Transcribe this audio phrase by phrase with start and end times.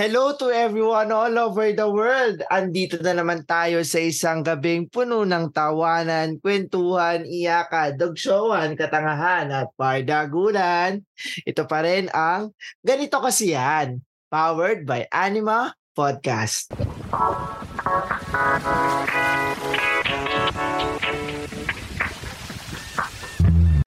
[0.00, 2.40] Hello to everyone all over the world.
[2.48, 9.68] Andito na naman tayo sa isang gabing puno ng tawanan, kwentuhan, iyaka, dogshowan, katangahan at
[9.76, 11.04] pardagulan.
[11.44, 14.00] Ito pa rin ang Ganito Kasi Yan,
[14.32, 16.72] powered by Anima Podcast.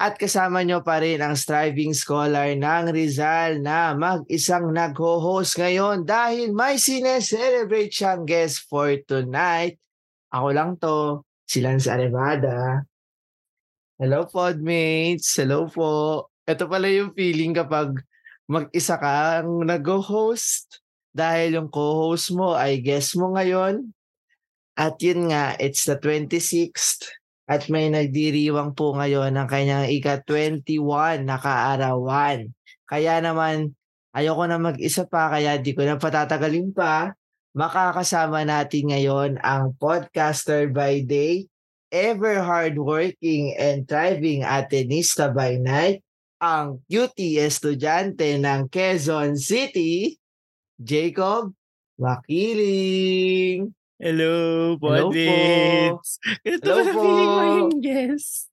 [0.03, 6.51] At kasama nyo pa rin ang striving scholar ng Rizal na mag-isang nag-host ngayon dahil
[6.51, 9.79] may sine-celebrate siyang guest for tonight.
[10.27, 12.83] Ako lang to, si Lance Arevada.
[13.95, 16.27] Hello podmates, hello po.
[16.43, 18.03] Ito pala yung feeling kapag
[18.51, 20.83] mag-isa kang nag-host
[21.15, 23.95] dahil yung co-host mo ay guest mo ngayon.
[24.75, 27.22] At yun nga, it's the 26th
[27.53, 32.49] at may nagdiriwang po ngayon ng kanyang ika-21 na kaarawan.
[32.89, 33.77] Kaya naman,
[34.09, 37.13] ayoko na mag-isa pa, kaya di ko na patatagalin pa.
[37.53, 41.45] Makakasama natin ngayon ang podcaster by day,
[41.93, 46.01] ever hardworking and thriving Atenista by night,
[46.41, 50.17] ang QT estudyante ng Quezon City,
[50.81, 51.53] Jacob
[52.01, 53.69] Makiling.
[54.01, 54.33] Hello,
[54.73, 55.13] Hello po.
[55.13, 56.17] Podmates!
[56.41, 56.99] Ganito Hello po.
[56.99, 58.49] feeling mo yung guest.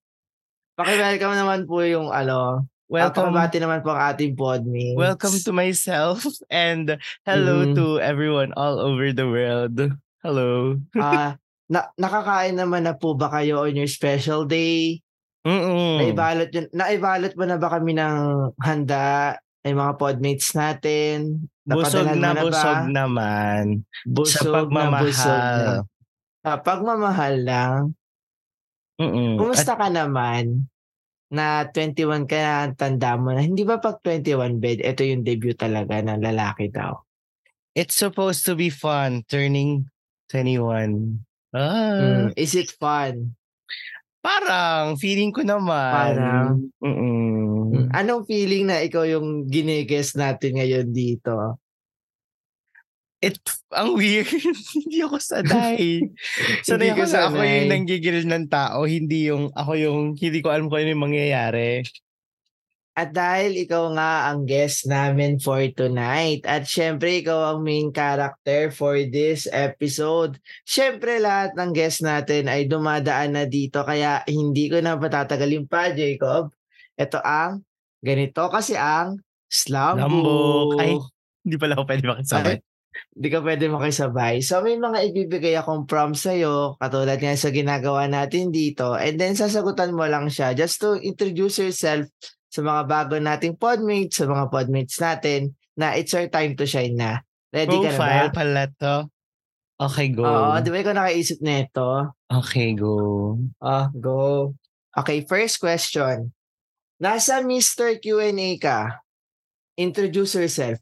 [0.76, 4.98] Paki-welcome naman po yung ano, Welcome, Pakibati naman po ang ating podmates.
[4.98, 7.78] welcome to myself and hello Mhm.
[7.78, 9.78] to everyone all over the world.
[10.26, 10.74] Hello.
[10.98, 11.38] Ah,
[11.70, 14.98] na nakakain naman na po ba kayo on your special day?
[15.46, 16.02] Mm-mm.
[16.02, 18.18] Naibalot yun, naibalot mo na ba kami ng
[18.58, 21.46] handa ay mga podmates natin?
[21.76, 22.42] Busog na na ba?
[22.46, 23.64] busog naman.
[24.06, 25.74] Busog sa na busog na.
[26.40, 27.80] Sa pagmamahal lang.
[29.00, 29.36] Mm-mm.
[29.40, 30.68] Kumusta ka naman?
[31.30, 33.40] Na 21 ka na, tanda mo na.
[33.44, 36.98] Hindi ba pag 21 bed, ito yung debut talaga ng lalaki daw?
[37.78, 39.86] It's supposed to be fun turning
[40.34, 41.22] 21.
[41.54, 43.34] Ah, Mm, is it fun?
[44.20, 46.12] Parang feeling ko naman.
[46.12, 46.48] Parang?
[46.84, 47.40] Mm-mm.
[47.70, 51.56] Mm, Anong feeling na ikaw yung ginigess natin ngayon dito?
[53.20, 53.36] It,
[53.72, 54.28] ang weird.
[54.76, 56.04] hindi ako sanay.
[56.66, 60.48] sanay Hindi ako na ako yung nanggigil ng tao, hindi yung ako yung hindi ko
[60.48, 61.84] alam kung ano yung mangyayari.
[62.98, 68.74] At dahil ikaw nga ang guest namin for tonight at syempre ikaw ang main character
[68.74, 70.42] for this episode.
[70.66, 75.94] Syempre lahat ng guest natin ay dumadaan na dito kaya hindi ko na patatagalin pa
[75.94, 76.50] Jacob.
[76.98, 77.62] Ito ang
[78.02, 80.78] ganito kasi ang Slumbook.
[80.78, 80.94] Ay,
[81.46, 82.54] hindi pala ako pwede makisabay.
[82.54, 82.62] Ay,
[83.14, 84.34] Hindi ka pwede makisabay.
[84.42, 88.94] So may mga ibibigay akong prompts sa'yo, katulad nga sa ginagawa natin dito.
[88.94, 92.06] And then sasagutan mo lang siya just to introduce yourself
[92.50, 96.98] sa mga bago nating podmates, sa mga podmates natin, na it's your time to shine
[96.98, 97.22] na.
[97.54, 97.96] Ready ka na ba?
[97.96, 98.96] Profile pala to.
[99.80, 100.28] Okay, go.
[100.28, 101.88] Oo, di ba ikaw nakaisip na ito?
[102.28, 103.40] Okay, go.
[103.64, 104.52] Ah, go.
[104.92, 106.36] Okay, first question.
[107.00, 107.96] Nasa Mr.
[107.96, 109.00] Q&A ka.
[109.80, 110.76] Introduce yourself.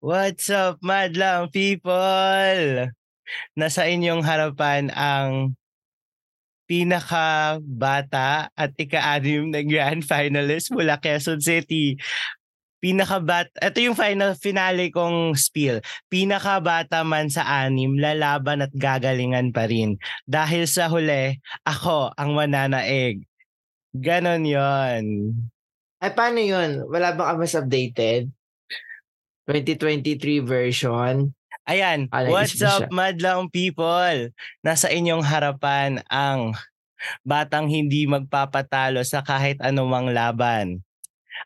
[0.00, 2.88] What's up, madlang people?
[3.52, 5.58] Nasa inyong harapan ang
[6.68, 11.96] pinaka-bata at ika-anim na grand finalist mula Quezon City.
[12.78, 15.82] Pinaka-bat, ito yung final finale kong spiel.
[16.06, 19.98] Pinaka-bata man sa anim, lalaban at gagalingan pa rin.
[20.28, 23.26] Dahil sa huli, ako ang mananaig.
[23.96, 25.34] Ganon yon.
[25.98, 26.86] Ay, paano yun?
[26.86, 28.30] Wala ba ka mas updated?
[29.50, 31.32] 2023 version.
[31.68, 34.32] Ayan, naisip what's up madlang people?
[34.64, 36.56] Nasa inyong harapan ang
[37.28, 40.80] batang hindi magpapatalo sa kahit anumang laban.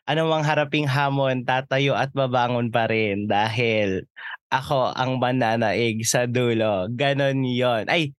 [0.07, 4.07] Anumang haraping hamon, tatayo at babangon pa rin dahil
[4.47, 6.87] ako ang mananaig sa dulo.
[6.87, 7.91] Ganon yon.
[7.91, 8.15] Ay,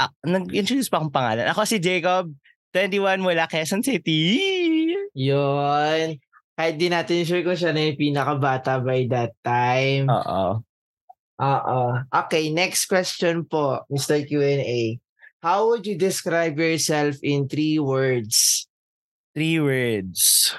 [0.00, 1.44] ah, nag-introduce pa akong pangalan.
[1.52, 2.32] Ako si Jacob,
[2.72, 4.40] 21 mula Quezon City.
[5.12, 6.16] Yun.
[6.56, 10.08] Kahit di natin sure kung siya na yung pinakabata by that time.
[10.08, 10.64] Oo.
[11.42, 11.98] Oo.
[12.14, 14.22] Okay, next question po, Mr.
[14.22, 15.02] Q&A.
[15.42, 18.70] How would you describe yourself in three words?
[19.34, 20.54] Three words.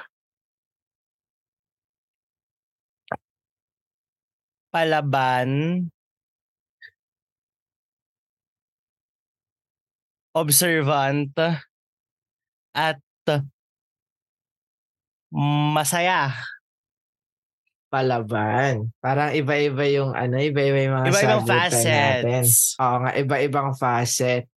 [4.73, 5.51] Palaban.
[10.35, 11.33] Observant.
[12.75, 12.99] At
[15.31, 16.33] masaya.
[17.93, 18.89] Palaban.
[18.97, 21.85] Parang iba-iba yung ano, iba-iba yung mga Iba-ibang subject natin.
[21.85, 22.53] facets.
[22.81, 24.49] Oo nga, iba-ibang facet.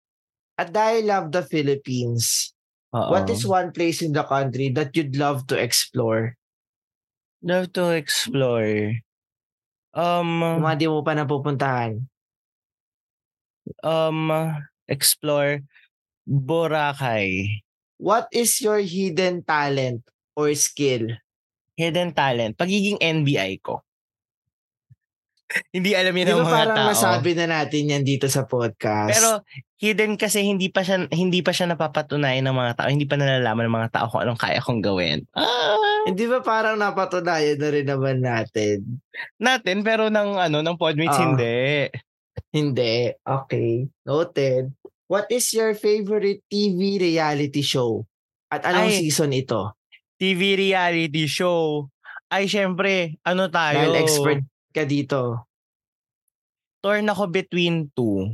[0.56, 2.56] At dahil love the Philippines,
[2.96, 3.12] Oo.
[3.12, 6.32] what is one place in the country that you'd love to explore?
[7.44, 8.96] Love to explore.
[9.92, 12.00] Um, mga di mo pa napupuntahan.
[13.82, 14.30] um,
[14.88, 15.60] explore
[16.24, 17.60] Boracay.
[17.98, 20.04] What is your hidden talent
[20.36, 21.16] or skill?
[21.76, 22.56] Hidden talent.
[22.56, 23.84] Pagiging NBI ko.
[25.70, 26.88] hindi alam yun ng mga parang tao.
[26.90, 29.14] nasabi na natin yan dito sa podcast?
[29.14, 29.30] Pero
[29.78, 33.70] hidden kasi hindi pa siya hindi pa siya napapatunayan ng mga tao, hindi pa nalalaman
[33.70, 35.22] ng mga tao kung anong kaya kong gawin.
[35.38, 35.78] Ah,
[36.10, 38.98] hindi ba parang napatunayan na rin naman natin?
[39.38, 41.24] natin pero ng ano ng Podmates Oo.
[41.30, 41.94] hindi.
[42.50, 43.14] Hindi.
[43.22, 43.86] Okay.
[44.02, 44.74] Noted.
[45.06, 48.02] What is your favorite TV reality show?
[48.50, 48.98] At anong Ay.
[48.98, 49.75] season ito?
[50.16, 51.88] TV reality show.
[52.26, 53.92] Ay syempre, ano tayo?
[53.92, 54.42] Dahil expert
[54.74, 55.46] ka dito.
[56.80, 58.30] torn ako between two.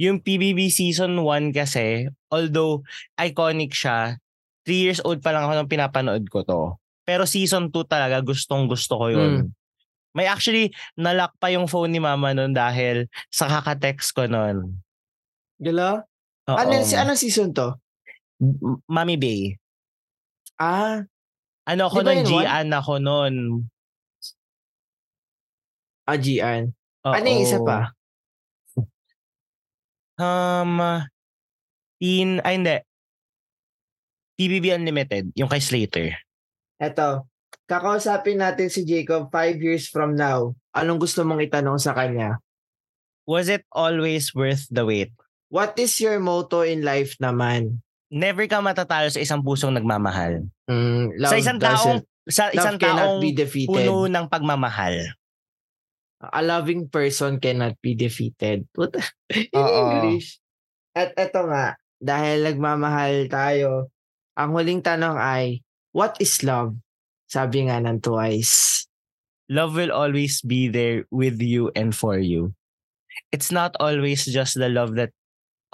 [0.00, 2.80] Yung PBB season 1 kasi, although
[3.18, 4.16] iconic siya,
[4.64, 6.62] 3 years old pa lang ako nung pinapanood ko to.
[7.04, 9.52] Pero season 2 talaga, gustong gusto ko yun.
[10.14, 14.80] May actually, nalock pa yung phone ni mama nun dahil sa kaka-text ko nun.
[15.60, 16.06] Gala?
[16.48, 16.56] Oo.
[16.56, 17.76] Ano, si, anong season to?
[18.40, 19.58] M- Mami Bay.
[20.60, 21.02] Ah,
[21.64, 22.22] Ano ako nun?
[22.28, 23.34] Gian ako nun.
[26.04, 26.76] Ajian.
[27.00, 27.92] Ano yung isa pa?
[30.20, 30.78] Um,
[31.98, 32.76] teen, ay hindi.
[34.36, 36.08] PBB Unlimited, yung kay Slater.
[36.76, 37.26] Eto.
[37.64, 40.52] Kakausapin natin si Jacob five years from now.
[40.76, 42.36] Anong gusto mong itanong sa kanya?
[43.24, 45.16] Was it always worth the wait?
[45.48, 47.80] What is your motto in life naman?
[48.14, 50.46] Never ka matatalo sa isang pusong nagmamahal.
[50.70, 51.98] Mm, love sa isang taong
[52.30, 53.18] sa isang taong
[53.66, 55.18] puno ng pagmamahal.
[56.22, 58.70] A loving person cannot be defeated.
[58.70, 59.02] Puta.
[59.34, 59.82] In Oo.
[59.98, 60.38] English.
[60.94, 63.90] At eto nga, dahil nagmamahal tayo,
[64.38, 66.78] ang huling tanong ay, what is love?
[67.26, 68.86] Sabi nga ng twice.
[69.50, 72.54] Love will always be there with you and for you.
[73.34, 75.10] It's not always just the love that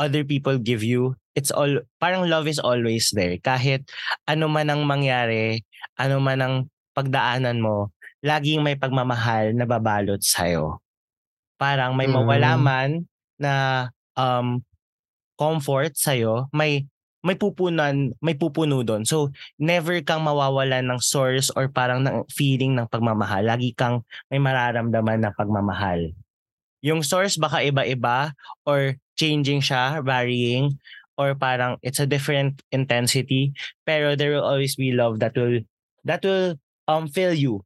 [0.00, 1.19] other people give you.
[1.34, 3.38] It's all parang love is always there.
[3.38, 3.86] Kahit
[4.26, 5.62] ano man ang mangyari,
[5.94, 6.54] ano man ang
[6.92, 10.82] pagdaanan mo, laging may pagmamahal na babalot sa'yo.
[11.56, 12.62] Parang may mawala Mm.
[12.62, 12.90] man
[13.40, 13.52] na
[14.18, 14.60] um,
[15.38, 16.84] comfort sa'yo, may
[17.20, 19.04] may pupunan, may pupuno doon.
[19.04, 19.28] So,
[19.60, 23.44] never kang mawawalan ng source or parang ng feeling ng pagmamahal.
[23.44, 24.00] Lagi kang
[24.32, 26.16] may mararamdaman na pagmamahal.
[26.80, 28.32] Yung source baka iba-iba
[28.64, 30.80] or changing siya, varying,
[31.20, 33.52] or parang it's a different intensity.
[33.84, 35.60] Pero there will always be love that will
[36.08, 36.56] that will
[36.88, 37.60] um fill you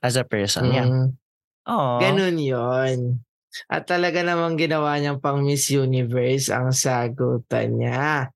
[0.00, 0.72] as a person.
[0.72, 0.88] Yeah.
[0.88, 1.20] Mm,
[1.66, 1.98] Oh.
[1.98, 3.26] Ganun yon.
[3.66, 8.30] At talaga namang ginawa niyang pang Miss Universe ang sagutan niya.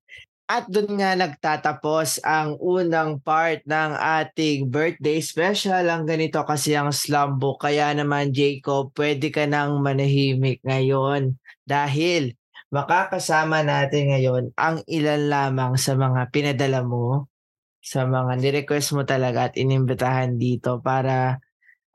[0.51, 5.87] At doon nga nagtatapos ang unang part ng ating birthday special.
[5.87, 7.63] Ang ganito kasi ang slum book.
[7.63, 11.39] Kaya naman Jacob, pwede ka nang manahimik ngayon.
[11.63, 12.35] Dahil
[12.71, 17.27] makakasama natin ngayon ang ilan lamang sa mga pinadala mo
[17.81, 21.41] sa mga nirequest mo talaga at inimbitahan dito para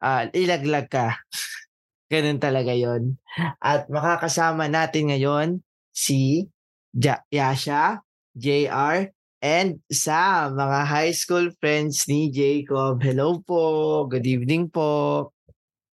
[0.02, 1.16] ah, ilaglag ka.
[2.12, 3.18] Ganun talaga yon.
[3.58, 5.48] At makakasama natin ngayon
[5.90, 6.46] si
[6.94, 8.02] ja- Yasha,
[8.36, 9.10] JR,
[9.42, 12.98] and Sam, mga high school friends ni Jacob.
[13.02, 14.04] Hello po.
[14.10, 15.30] Good evening po.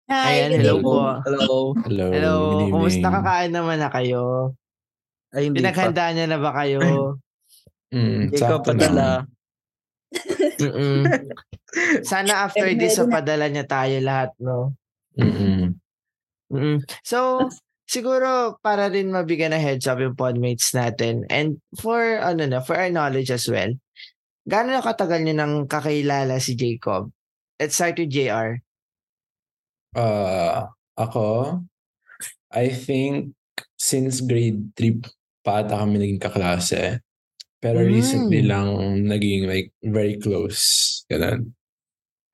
[0.09, 0.85] Hi, Ayan, good hello evening.
[0.85, 0.97] po.
[1.25, 1.49] Hello.
[1.85, 2.07] Hello.
[2.11, 2.35] Hello.
[2.69, 4.53] Kumusta kakain naman na kayo?
[5.33, 5.73] Ay, hindi pa.
[5.73, 6.79] Pinaghanda niya na ba kayo?
[7.89, 9.25] Mm, Ikaw padala.
[12.05, 14.77] Sana after this, sa padala niya tayo lahat, no?
[15.17, 15.25] na.
[15.25, 15.61] Mm-mm.
[16.53, 16.77] Mm.
[17.01, 17.49] So,
[17.89, 22.77] siguro para rin mabigyan ng heads up yung podmates natin and for ano na, for
[22.77, 23.73] our knowledge as well.
[24.45, 27.09] Gaano na katagal niyo nang kakilala si Jacob?
[27.57, 28.59] Let's start with JR.
[29.93, 31.61] Ah, ako,
[32.49, 33.33] I think
[33.77, 37.03] since grade 3 pa ata kami naging kaklase.
[37.59, 37.89] Pero Mm.
[37.91, 38.67] recently lang
[39.07, 41.03] naging like very close.
[41.07, 41.51] Ganun.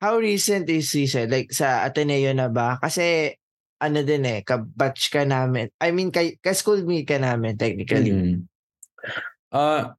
[0.00, 1.28] How recent is he said?
[1.28, 2.80] Like sa Ateneo na ba?
[2.80, 3.34] Kasi
[3.80, 5.68] ano din eh, kabatch ka namin.
[5.78, 8.12] I mean, kay, ka-school mate ka namin technically.
[8.12, 8.48] Mm.
[9.52, 9.94] Ah,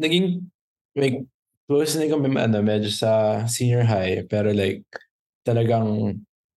[0.00, 0.48] naging
[0.96, 1.24] like
[1.68, 4.24] close na kami ano, medyo sa senior high.
[4.26, 4.82] Pero like
[5.46, 6.16] talagang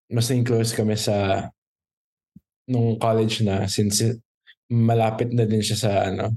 [0.09, 1.49] mas naging close kami sa
[2.65, 4.01] nung college na since
[4.69, 6.35] malapit na din siya sa ano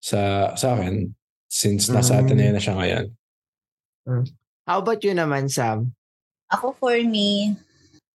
[0.00, 1.08] sa sa akin
[1.48, 2.20] since nasa Mm.
[2.24, 3.06] Ateneo na siya ngayon.
[4.64, 5.92] How about you naman, Sam?
[6.50, 7.54] Ako for me,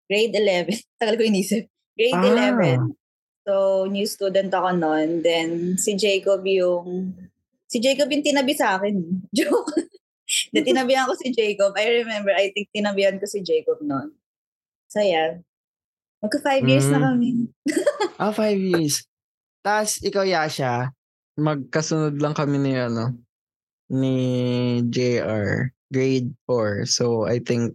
[0.06, 0.70] grade 11.
[1.00, 1.66] Tagal ko inisip.
[1.94, 2.54] Grade Ah.
[2.54, 2.94] 11.
[3.44, 5.20] So, new student ako noon.
[5.20, 7.12] Then, si Jacob yung...
[7.68, 8.96] Si Jacob yung tinabi sa akin.
[9.36, 9.74] Joke.
[10.56, 11.76] Na tinabihan ko si Jacob.
[11.76, 14.16] I remember, I think tinabihan ko si Jacob noon.
[14.88, 15.44] So, yeah.
[16.24, 17.04] Magka five years na Mm.
[17.04, 17.28] kami.
[18.16, 19.04] Ah, five years.
[19.64, 20.92] Tapos, ikaw, Yasha.
[21.40, 23.10] Magkasunod lang kami ni ano
[23.90, 24.16] ni
[24.88, 26.86] JR grade 4.
[26.88, 27.74] So I think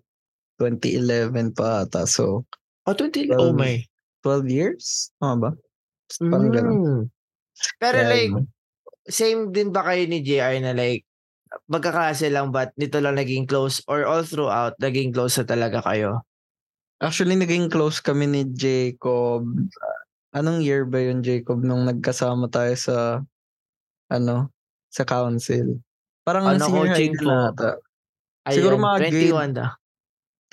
[0.58, 2.08] 2011 pa ata.
[2.10, 2.46] So
[2.88, 3.86] Oh, 20, Well, oh my.
[4.25, 5.13] 12 years?
[5.22, 5.51] Tama ba?
[6.17, 6.74] Parang ganun.
[6.74, 7.01] Mm.
[7.77, 8.46] Pero Kaya like, yun.
[9.05, 11.05] same din ba kayo ni JR na like,
[11.69, 16.25] magkaklase lang but nito lang naging close or all throughout naging close na talaga kayo?
[17.00, 19.46] Actually, naging close kami ni Jacob.
[20.29, 22.98] Anong year ba yun, Jacob, nung nagkasama tayo sa,
[24.13, 24.53] ano,
[24.93, 25.81] sa council?
[26.21, 27.33] Parang Ano, senior high po?
[27.50, 27.69] ata.
[28.50, 29.67] Siguro Ayun, mga 21 na.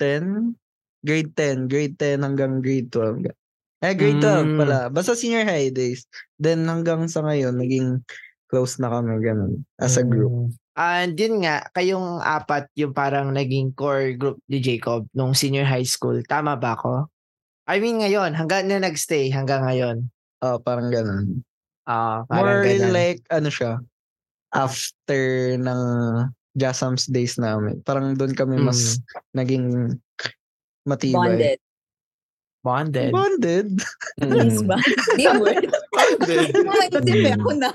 [0.01, 0.57] 10?
[1.05, 1.57] Grade 10.
[1.69, 3.21] Grade 10 hanggang grade 12.
[3.85, 4.57] Eh, grade 12 Mm.
[4.57, 4.77] pala.
[4.89, 6.09] Basta senior high days.
[6.41, 8.01] Then hanggang sa ngayon, naging
[8.49, 9.61] close na kami ganun.
[9.77, 10.33] As a group.
[10.33, 10.49] Mm.
[10.77, 15.85] And yun nga, kayong apat yung parang naging core group ni Jacob nung senior high
[15.85, 16.17] school.
[16.25, 17.09] Tama ba ako?
[17.67, 20.07] I mean ngayon, hanggang na nagstay hanggang ngayon.
[20.39, 21.43] Ah, parang ganun.
[21.83, 22.95] Ah, parang More ganun.
[22.95, 23.83] like, ano siya,
[24.55, 25.81] after ng
[26.57, 27.83] Jasams days namin.
[27.85, 28.97] Parang doon kami mas
[29.35, 29.93] naging
[30.87, 31.37] matibay.
[31.37, 31.59] Bonded.
[32.61, 33.11] Bonded.
[33.11, 33.69] Bonded.
[34.19, 34.65] Mm.
[34.69, 34.77] ba?
[35.15, 35.65] Di word.
[35.95, 36.47] Bonded.
[36.53, 37.35] Maisip Mm.
[37.39, 37.69] ako na.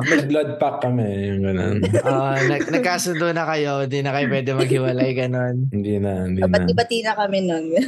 [0.00, 1.76] Mag-blood pack kami, yung ganun.
[2.02, 5.66] Ah, nag nagkasundo na kayo, hindi na kayo pwede maghiwalay ganon.
[5.70, 6.50] hindi na, hindi na.
[6.50, 7.66] Bati-bati na kami nun.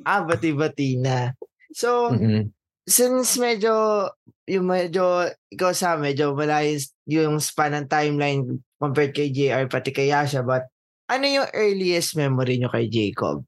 [0.00, 1.36] Ah, bati-bati na.
[1.76, 2.48] So, Mm-mm.
[2.88, 4.08] since medyo
[4.48, 8.42] yung medyo ikaw sa medyo malayo yung span ng timeline
[8.80, 10.66] compared kay JR pati kay Yasha but
[11.06, 13.44] ano yung earliest memory nyo kay Jacob?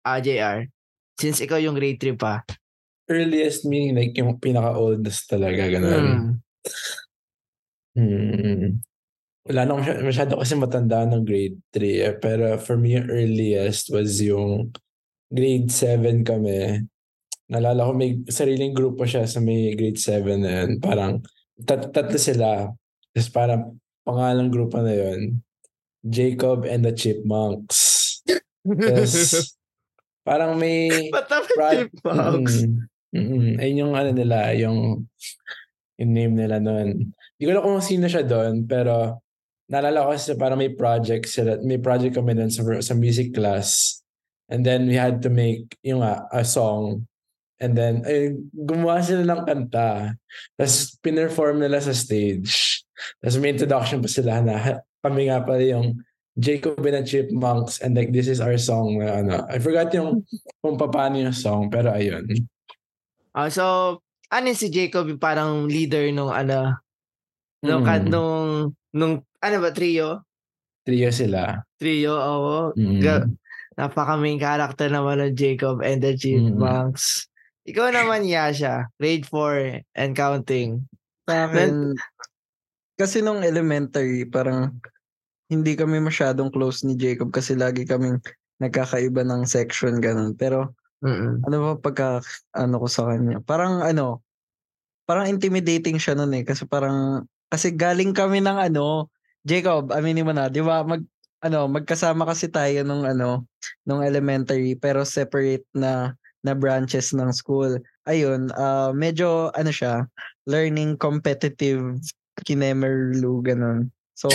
[0.00, 0.66] Ah, JR.
[1.18, 2.42] Since ikaw yung grade 3 pa.
[3.10, 6.02] Earliest meaning like yung pinaka-oldest talaga, ganun.
[6.06, 6.32] Hmm.
[7.98, 8.80] Hmm.
[9.42, 12.14] Wala na akong masy- masyado kasi matanda ng grade 3 eh.
[12.16, 14.70] Pero for me, yung earliest was yung
[15.28, 16.86] grade 7 kami.
[17.50, 20.70] Nalala ko may sariling grupo siya sa may grade 7 na yun.
[20.78, 21.18] Parang
[21.66, 22.70] tat tatlo sila.
[23.12, 23.62] Tapos parang
[24.06, 25.42] pangalang grupo na yun.
[26.06, 28.22] Jacob and the Chipmunks.
[28.66, 29.58] Tapos
[30.22, 32.66] parang may Patapos Brad- chipmunks.
[33.12, 34.78] Mm, mm, ayun yung ano nila, yung,
[36.00, 37.12] yung name nila noon.
[37.12, 39.20] Hindi ko alam kung sino siya doon, pero
[39.68, 44.00] naalala ko kasi parang may project sila, may project kami doon sa, sa music class.
[44.48, 47.08] And then we had to make yung nga, a song.
[47.62, 50.18] And then, ay, gumawa sila ng kanta.
[50.58, 52.82] Tapos, pinerform nila sa stage.
[53.22, 55.98] Tapos may introduction pa sila na kami nga pala yung
[56.38, 59.34] Jacob and the Chipmunks and like this is our song na ano.
[59.52, 60.24] I forgot yung
[60.64, 62.24] kung paano yung song pero ayun.
[63.36, 63.96] Ah, so,
[64.28, 66.76] ano si Jacob yung parang leader nung ano,
[67.60, 67.88] nung, Mm.
[67.88, 68.44] kan- nung,
[68.92, 70.24] nung, ano ba, trio?
[70.84, 71.60] Trio sila.
[71.76, 72.56] Trio, oo.
[72.76, 73.00] Mm.
[73.00, 73.28] Ga-
[73.76, 77.28] napaka main character naman ng Jacob and the Chipmunks.
[77.64, 80.84] Ikaw naman, Yasha, grade 4 and counting.
[81.24, 81.94] Sa akin,
[82.98, 84.76] kasi nung elementary, parang
[85.52, 88.16] hindi kami masyadong close ni Jacob kasi lagi kaming
[88.56, 90.32] nagkakaiba ng section ganun.
[90.32, 90.72] Pero
[91.04, 91.44] Mm-mm.
[91.44, 92.24] ano ba pagka
[92.56, 93.44] ano ko sa kanya?
[93.44, 94.24] Parang ano,
[95.04, 99.12] parang intimidating siya nun eh kasi parang kasi galing kami ng ano,
[99.44, 100.80] Jacob, aminin mo na, 'di ba?
[100.86, 101.04] Mag
[101.42, 103.44] ano, magkasama kasi tayo nung ano,
[103.84, 107.76] nung elementary pero separate na na branches ng school.
[108.08, 110.06] Ayun, ah medyo ano siya,
[110.48, 111.82] learning competitive
[112.46, 113.90] kinemerlu ganun.
[114.16, 114.30] So,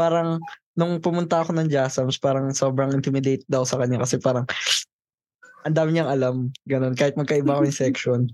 [0.00, 0.40] parang
[0.72, 4.48] nung pumunta ako ng Jasams, parang sobrang intimidate daw sa kanya kasi parang
[5.60, 8.24] ang dami niyang alam, ganun, kahit magkaiba kami section.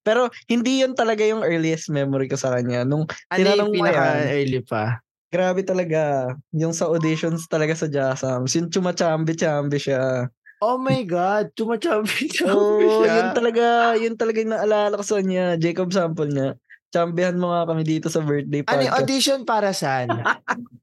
[0.00, 2.88] Pero hindi yun talaga yung earliest memory ko sa kanya.
[2.88, 3.92] Nung Ano Tinanong mo yan.
[3.92, 4.96] pinaka-early pa?
[5.30, 10.26] grabe talaga, yung sa auditions talaga sa Jasams, yung chumachambi-chambi siya.
[10.58, 13.12] Oh my God, chumachampi-champi Oo, siya.
[13.14, 15.54] yun talaga, yun talaga yung naalala ko sa kanya.
[15.54, 16.58] Jacob sample niya.
[16.90, 18.98] Chambihan mo nga kami dito sa birthday Ano yung podcast.
[18.98, 20.08] audition para saan?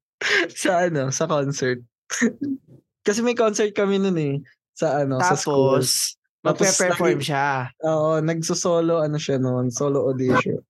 [0.53, 1.81] sa ano, sa concert.
[3.01, 4.35] Kasi may concert kami nun eh.
[4.73, 5.79] Sa ano, sa school.
[5.81, 7.71] Tapos, Tapos magpe-perform siya.
[7.83, 10.61] Oo, nagso-solo ano siya noon, solo audition.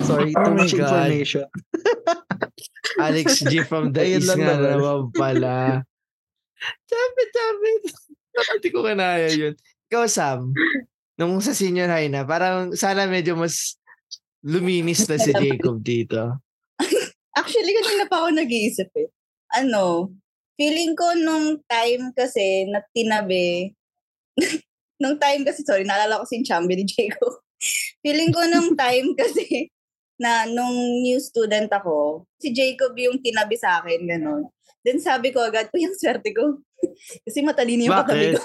[0.00, 0.86] Sorry, Oh too my much God.
[0.88, 1.46] information.
[2.96, 5.12] Alex G from the Ayun East lang nga naman.
[5.12, 5.54] pala.
[6.88, 7.72] Champi, champi.
[8.56, 9.52] Hindi ko kanaya yun.
[9.92, 10.52] Ikaw, Sam,
[11.16, 13.76] nung sa senior high na, parang sana medyo mas
[14.40, 16.40] luminis na si Jacob dito.
[17.36, 19.08] Actually, kanina pa ako nag-iisip eh.
[19.52, 20.10] Ano,
[20.56, 23.76] feeling ko nung time kasi na tinabi,
[25.02, 27.44] nung time kasi, sorry, naalala ko si Chambi ni Jacob.
[28.04, 29.68] feeling ko nung time kasi
[30.16, 34.48] na nung new student ako, si Jacob yung tinabi sa akin, gano'n.
[34.80, 36.64] Then sabi ko agad, uy, ang swerte ko.
[37.28, 38.42] kasi matalino yung katabi ko.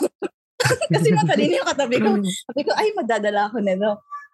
[0.92, 2.10] Kasi matalino yung katabi ko.
[2.20, 3.92] Sabi ko, ay, madadala ako nito.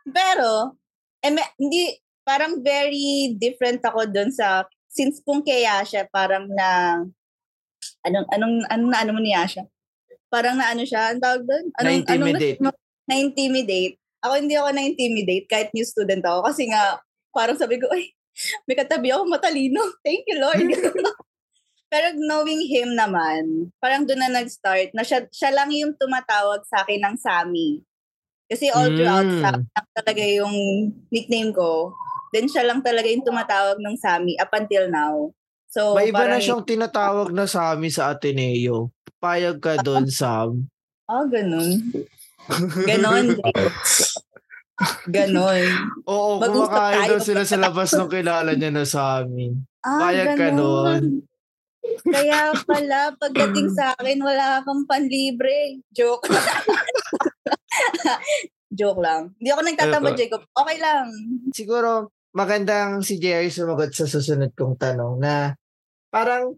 [0.09, 0.79] Pero,
[1.21, 1.93] eh, may- hindi,
[2.27, 6.99] parang very different ako dun sa, since kung kaya siya, parang na,
[8.03, 9.63] anong, anong, anong ano mo niya siya?
[10.27, 11.71] Parang na ano siya, ang tawag doon?
[11.79, 12.59] Anong, Na-intimidate.
[12.59, 13.95] Anong, na-intimidate.
[14.19, 16.99] Ako hindi ako na-intimidate kahit new student ako kasi nga
[17.31, 18.11] parang sabi ko, ay,
[18.67, 19.79] may katabi ako matalino.
[20.05, 20.67] Thank you, Lord.
[21.93, 26.83] Pero knowing him naman, parang doon na nag-start na siya, siya lang yung tumatawag sa
[26.83, 27.79] akin ng Sammy.
[28.51, 29.39] Kasi all throughout, Mm.
[29.39, 29.63] Sammy
[29.95, 30.55] talaga yung
[31.07, 31.95] nickname ko.
[32.29, 35.31] Then siya lang talaga yung tumatawag ng Sammy up until now.
[35.67, 38.91] So, May iba na parang- siyang tinatawag na Sammy sa Ateneo.
[39.17, 40.67] Payag ka doon, Sam.
[41.07, 41.91] Ah, ganun.
[42.83, 43.35] Ganon.
[45.15, 45.61] ganon.
[46.03, 49.51] Oo, kumakain daw sila sa labas nung kilala niya na Sammy.
[49.83, 51.03] Ah, Payag ka ganon.
[52.03, 55.79] Kaya pala, pagdating sa akin, wala kang panlibre.
[55.89, 56.27] Joke.
[58.69, 59.33] Joke lang.
[59.39, 60.19] Hindi ako nagtatamba, Eto.
[60.19, 60.41] Jacob.
[60.45, 61.05] Okay lang.
[61.49, 65.57] Siguro, magandang si Jerry sumagot sa susunod kong tanong na
[66.13, 66.53] parang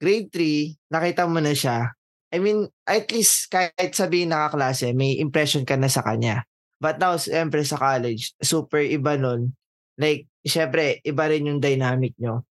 [0.00, 1.92] grade 3, nakita mo na siya.
[2.32, 6.48] I mean, at least kahit sabihin nakaklase, may impression ka na sa kanya.
[6.80, 9.52] But now, siyempre sa college, super iba nun.
[10.00, 12.48] Like, syempre, iba rin yung dynamic nyo.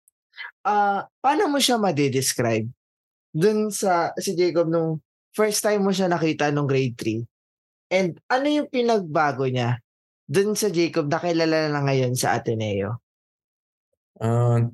[0.65, 2.73] Ah, paano mo siya madidescribe?
[3.37, 5.05] Dun sa, si Jacob, nung
[5.37, 7.21] first time mo siya nakita nung grade 3.
[7.93, 9.77] And ano yung pinagbago niya
[10.33, 13.05] dun sa Jacob na kilala na ngayon sa Ateneo?
[14.17, 14.65] Ah,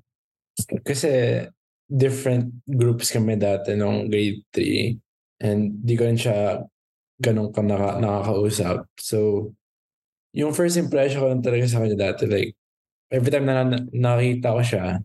[0.86, 1.42] kasi
[1.90, 6.62] different groups kami dati nung grade 3 and di ko rin siya
[7.18, 8.86] ganun ka naka, nakakausap.
[8.94, 9.50] So,
[10.30, 12.54] yung first impression ko lang talaga sa kanya dati, like,
[13.10, 15.02] every time na, na nakita ko siya,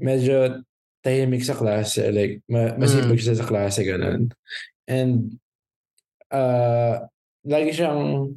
[0.00, 0.64] medyo
[1.04, 4.32] tahimik sa klase, like, ma, masipag siya sa klase, ganun.
[4.88, 5.36] And,
[6.32, 7.04] uh,
[7.44, 8.32] lagi siyang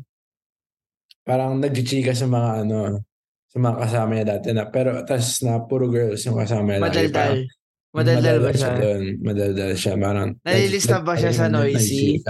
[1.29, 3.05] parang nagchichika sa mga ano,
[3.45, 6.81] sa mga kasama niya dati na, pero tas na puro girls yung kasama niya.
[6.81, 7.13] Madaldal.
[7.13, 7.57] Parang-
[7.89, 8.73] Madaldal ba siya?
[8.77, 9.03] doon.
[9.21, 9.93] Madaldal siya.
[9.97, 12.21] Parang, Nalilista ba siya sa noisy?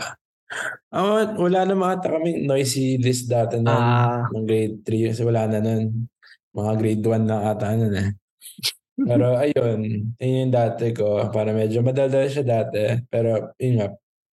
[0.89, 4.19] Oh, wala na mga kami noisy list dati na Ah.
[4.34, 6.08] ng grade 3 kasi wala na nun.
[6.56, 8.10] Mga grade 1 na ata nun eh.
[8.97, 9.80] Pero ayun,
[10.17, 11.28] yun yung dati ko.
[11.30, 12.95] Para medyo madaldal siya dati.
[13.12, 13.88] Pero yun nga,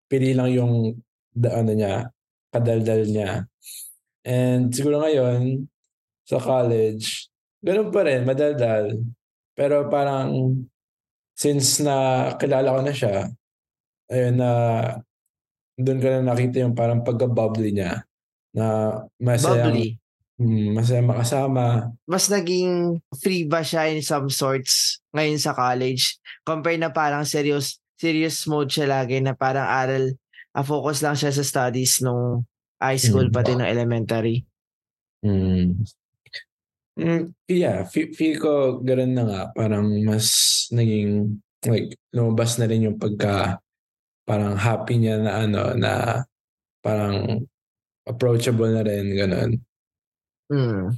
[0.09, 0.95] pili lang yung
[1.35, 2.07] da, ano niya,
[2.49, 3.45] kadaldal niya.
[4.27, 5.71] And siguro ngayon,
[6.27, 7.31] sa college,
[7.63, 8.99] ganun pa rin, madaldal.
[9.55, 10.59] Pero parang,
[11.39, 13.31] since na kilala ko na siya,
[14.11, 14.51] ayun na,
[15.79, 18.03] doon ko na nakita yung parang pagka-bubbly niya
[18.51, 19.95] na masaya, Bubbly.
[20.43, 21.95] hmm, masaya makasama.
[22.03, 26.19] Mas naging free ba siya in some sorts ngayon sa college?
[26.43, 30.05] Compare na parang serious serious mode siya lagi na parang aral,
[30.53, 32.45] ah, focus lang siya sa studies nung
[32.81, 33.35] high school Mm.
[33.35, 34.45] pati nung elementary.
[35.25, 35.85] Mm.
[36.97, 39.43] Mm, yeah, feel, feel ko ganoon na nga.
[39.53, 41.37] Parang mas naging,
[41.69, 43.61] like, lumabas na rin yung pagka,
[44.25, 46.25] parang happy niya na ano, na
[46.81, 47.45] parang
[48.09, 49.51] approachable na rin, gano'n.
[50.49, 50.97] Hmm.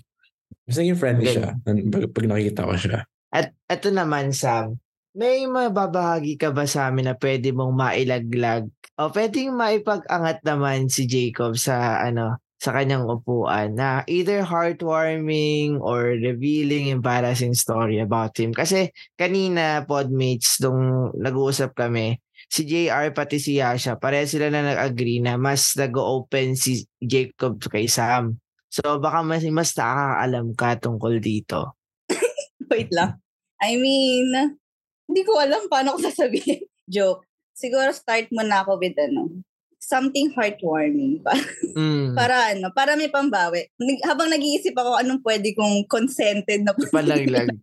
[0.69, 1.35] Mas naging friendly Okay.
[1.41, 1.79] siya pag,
[2.15, 2.99] pag nakikita ko siya.
[3.35, 4.79] At eto naman, Sam,
[5.19, 11.11] may mababahagi ka ba sa amin na pwede mong mailaglag o pwedeng maipag-angat naman si
[11.11, 18.51] Jacob sa ano sa kanyang upuan na either heartwarming or revealing embarrassing story about him.
[18.51, 22.19] Kasi kanina, podmates, nung nag-uusap kami,
[22.51, 27.87] si JR pati si Yasha, pare sila na nag-agree na mas nag-open si Jacob kay
[27.87, 28.43] Sam.
[28.67, 31.79] So baka mas, mas nakakaalam ka tungkol dito.
[32.75, 33.23] Wait lang.
[33.63, 34.59] I mean,
[35.09, 36.63] hindi ko alam paano ko sasabihin.
[36.85, 37.25] Joke.
[37.53, 39.43] Siguro start muna ako with ano,
[39.81, 41.19] something heartwarming.
[41.25, 41.41] Pa-
[41.75, 42.15] Mm.
[42.15, 43.67] para ano, para may pambawi.
[44.03, 47.55] Habang nag-iisip ako anong pwede kong consented na Palaglag.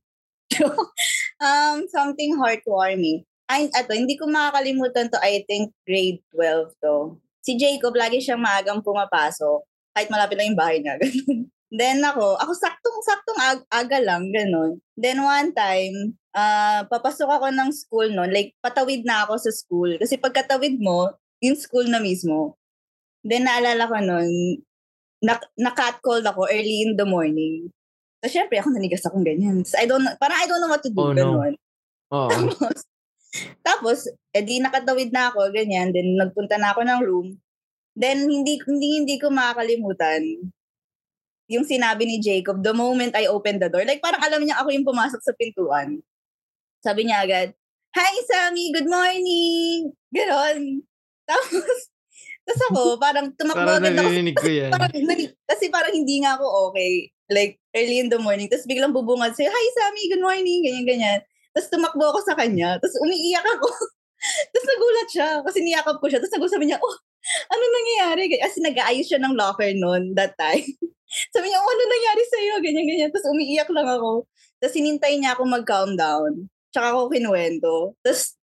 [1.40, 3.24] um, something heartwarming.
[3.46, 7.22] Ay, ato, hindi ko makakalimutan to, I think, grade 12 to.
[7.46, 9.62] Si Jacob, lagi siyang maagang pumapasok.
[9.94, 10.98] Kahit malapit lang yung bahay niya.
[11.02, 11.46] ganun.
[11.74, 14.78] Then ako, ako saktong-saktong ag- aga lang, ganun.
[14.94, 19.98] Then one time, ah papasok ako ng school no, like patawid na ako sa school.
[19.98, 21.10] Kasi pagkatawid mo,
[21.42, 22.54] yung school na mismo.
[23.26, 24.30] Then naalala ko nun,
[25.26, 27.74] na, na-catcalled ako early in the morning.
[28.22, 29.66] So, syempre, ako nanigas akong ganyan.
[29.66, 31.02] So, I don't parang I don't know what to do.
[31.02, 31.42] Oh, no.
[31.42, 31.54] ganun.
[32.14, 32.30] Oo.
[32.40, 32.78] Tapos,
[33.60, 34.00] tapos,
[34.32, 35.92] edi nakatawid na ako, ganyan.
[35.92, 37.28] Then, nagpunta na ako ng room.
[37.92, 40.24] Then, hindi, hindi, hindi ko makakalimutan
[41.46, 43.86] yung sinabi ni Jacob the moment I opened the door.
[43.86, 46.02] Like, parang alam niya ako yung pumasok sa pintuan.
[46.82, 47.48] Sabi niya agad,
[47.96, 48.76] Hi, Sammy!
[48.76, 49.94] Good morning!
[50.12, 50.84] Ganon.
[51.30, 51.80] Tapos,
[52.46, 54.10] Tapos ako, parang tumakbo Parang agad ako.
[54.10, 54.70] narinig ko yan.
[54.74, 54.92] Parang,
[55.50, 57.10] kasi parang hindi nga ako okay.
[57.34, 58.46] Like, early in the morning.
[58.46, 61.20] Tapos biglang bubungad sa'yo, Hi, Sammy, good morning, ganyan, ganyan.
[61.58, 62.78] Tapos tumakbo ako sa kanya.
[62.78, 63.70] Tapos umiiyak ako.
[64.52, 65.30] Tapos nagulat siya.
[65.46, 66.20] Kasi niyakap ko siya.
[66.20, 66.96] Tapos nagulat sabi niya, oh,
[67.52, 68.24] ano nangyayari?
[68.38, 70.64] Kasi nag-aayos siya ng locker noon that time.
[71.34, 72.54] sabi niya, oh, ano nangyari sa'yo?
[72.62, 73.10] Ganyan, ganyan.
[73.14, 74.26] Tapos umiiyak lang ako.
[74.62, 76.50] Tapos sinintay niya ako mag-calm down.
[76.74, 77.96] Tsaka ako kinuwento.
[78.02, 78.36] Tapos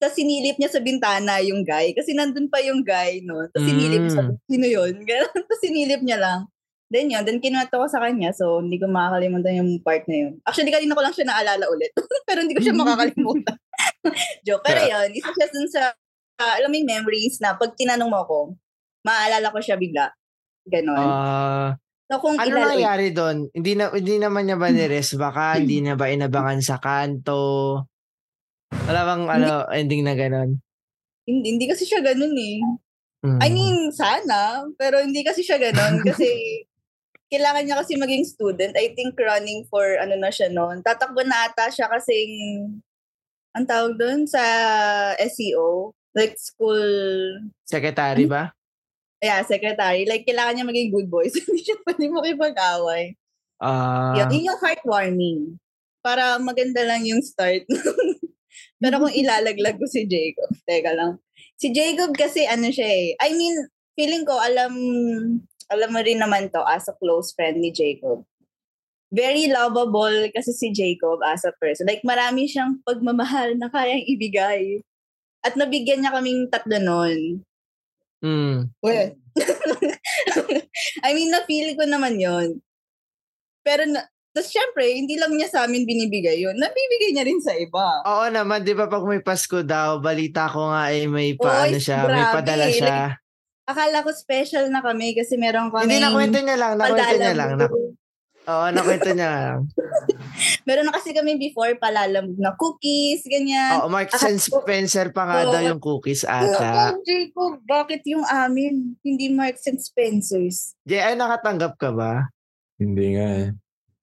[0.00, 1.92] tas sinilip niya sa bintana yung guy.
[1.92, 3.44] Kasi nandun pa yung guy, no?
[3.52, 4.94] Tapos sinilip niya, sabi, sino yun?
[5.08, 5.32] Ganun.
[5.44, 6.40] Tapos sinilip niya lang.
[6.88, 8.32] Then yun, then kinuwento ko sa kanya.
[8.32, 10.32] So, hindi ko makakalimutan yung part na yun.
[10.48, 11.92] Actually, kanina ko lang siya naalala ulit.
[12.28, 13.56] Pero hindi ko siya makakalimutan.
[14.46, 14.64] Joke.
[14.64, 15.82] Pero yun, isa siya dun sa,
[16.40, 18.38] uh, alam mo yung memories na pag tinanong mo ako,
[19.04, 20.12] maaalala ko siya bigla.
[20.68, 21.00] Ganon.
[21.00, 21.72] Ah,
[22.12, 23.48] so, kung ano ilalo- nangyari doon?
[23.56, 25.56] Hindi na hindi naman niya ba ni-rest baka?
[25.56, 27.84] hindi na ba inabangan sa kanto?
[28.68, 30.60] Wala bang ano, ending na ganon?
[31.28, 32.58] hindi, hindi kasi siya ganun eh.
[33.20, 33.38] Mm.
[33.44, 34.64] I mean, sana.
[34.80, 36.00] Pero hindi kasi siya ganun.
[36.08, 36.64] Kasi
[37.28, 38.72] kailangan niya kasi maging student.
[38.72, 40.80] I think running for ano na siya noon.
[40.80, 42.32] Tatakbo na ata siya kasing
[43.58, 44.42] ang tawag doon sa
[45.18, 45.90] SEO.
[46.14, 46.80] Like school,
[47.66, 48.54] Secretary ba?
[49.22, 50.06] yeah, secretary.
[50.06, 51.26] Like, kailangan niya maging good boy.
[51.30, 53.04] So, hindi siya pwede makipag-away.
[53.58, 55.40] Ah, yun, yun yung heartwarming.
[55.98, 57.66] Para maganda lang yung start.
[58.82, 61.18] Pero kung ilalaglag ko si Jacob, teka lang.
[61.58, 63.06] Si Jacob kasi ano siya eh.
[63.18, 63.54] I mean,
[63.98, 64.72] feeling ko alam
[65.68, 68.22] alam mo rin naman to as a close friend ni Jacob.
[69.08, 71.88] Very lovable kasi si Jacob as a person.
[71.88, 74.84] Like marami siyang pagmamahal na kayang ibigay.
[75.40, 77.18] At nabigyan niya kaming tatlo noon.
[78.20, 78.56] mm.
[78.82, 79.14] Well,
[81.06, 82.58] I mean, na-feel ko naman yon
[83.62, 84.02] Pero, na,
[84.34, 86.58] tapos syempre, hindi lang niya sa amin binibigay yun.
[86.58, 88.02] Nabibigay niya rin sa iba.
[88.06, 91.86] Oo naman, di ba pag may Pasko daw, balita ko nga eh may paano is
[91.86, 92.34] siya, may grabe.
[92.42, 92.98] padala siya.
[93.68, 95.90] Akala ko special na kami kasi meron kami...
[95.90, 97.50] Hindi, nakwento niya lang, nakwento niya lang.
[97.58, 97.66] Na,
[98.48, 99.60] oo, nakwento niya
[100.68, 103.80] meron na kasi kami before palalamog na cookies, ganyan.
[103.80, 105.52] Oo, Marks Akala and Spencer pa nga Oo.
[105.52, 106.92] daw yung cookies ata.
[106.92, 108.96] Oo, Jacob, bakit yung amin?
[109.00, 110.76] Hindi Marks and Spencer's.
[110.84, 112.28] Jay, ay nakatanggap ka ba?
[112.76, 113.48] Hindi nga eh.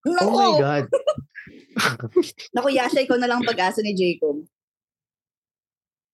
[0.05, 0.85] Naku, Oh my God.
[2.57, 4.41] naku, Yasha, ikaw na lang pag-asa ni Jacob.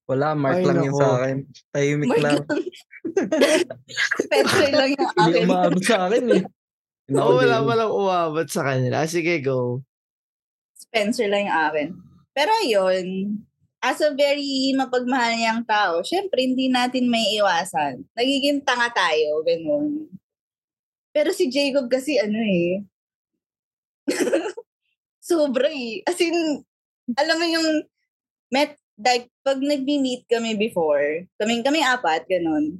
[0.07, 0.99] Wala, mark Ay, lang yun nako.
[0.99, 1.37] sa akin.
[1.71, 2.43] Tahimik Mark lang.
[4.19, 5.47] Spencer lang yung Hindi akin.
[5.47, 6.43] umabot sa akin eh.
[7.11, 9.03] Oh, wala walang umabot sa kanila.
[9.03, 9.83] Sige, go.
[10.77, 11.89] Spencer lang yung akin.
[12.31, 13.07] Pero yun,
[13.83, 18.05] as a very mapagmahal niyang tao, syempre hindi natin may iwasan.
[18.15, 20.07] Nagiging tanga tayo, ganun.
[21.11, 22.85] Pero si Jacob kasi ano eh,
[25.19, 26.05] sobra eh.
[26.07, 26.63] As in,
[27.17, 27.67] alam mo yung,
[28.51, 32.79] met, like, pag nag-meet kami before, kaming, kaming apat, ganun,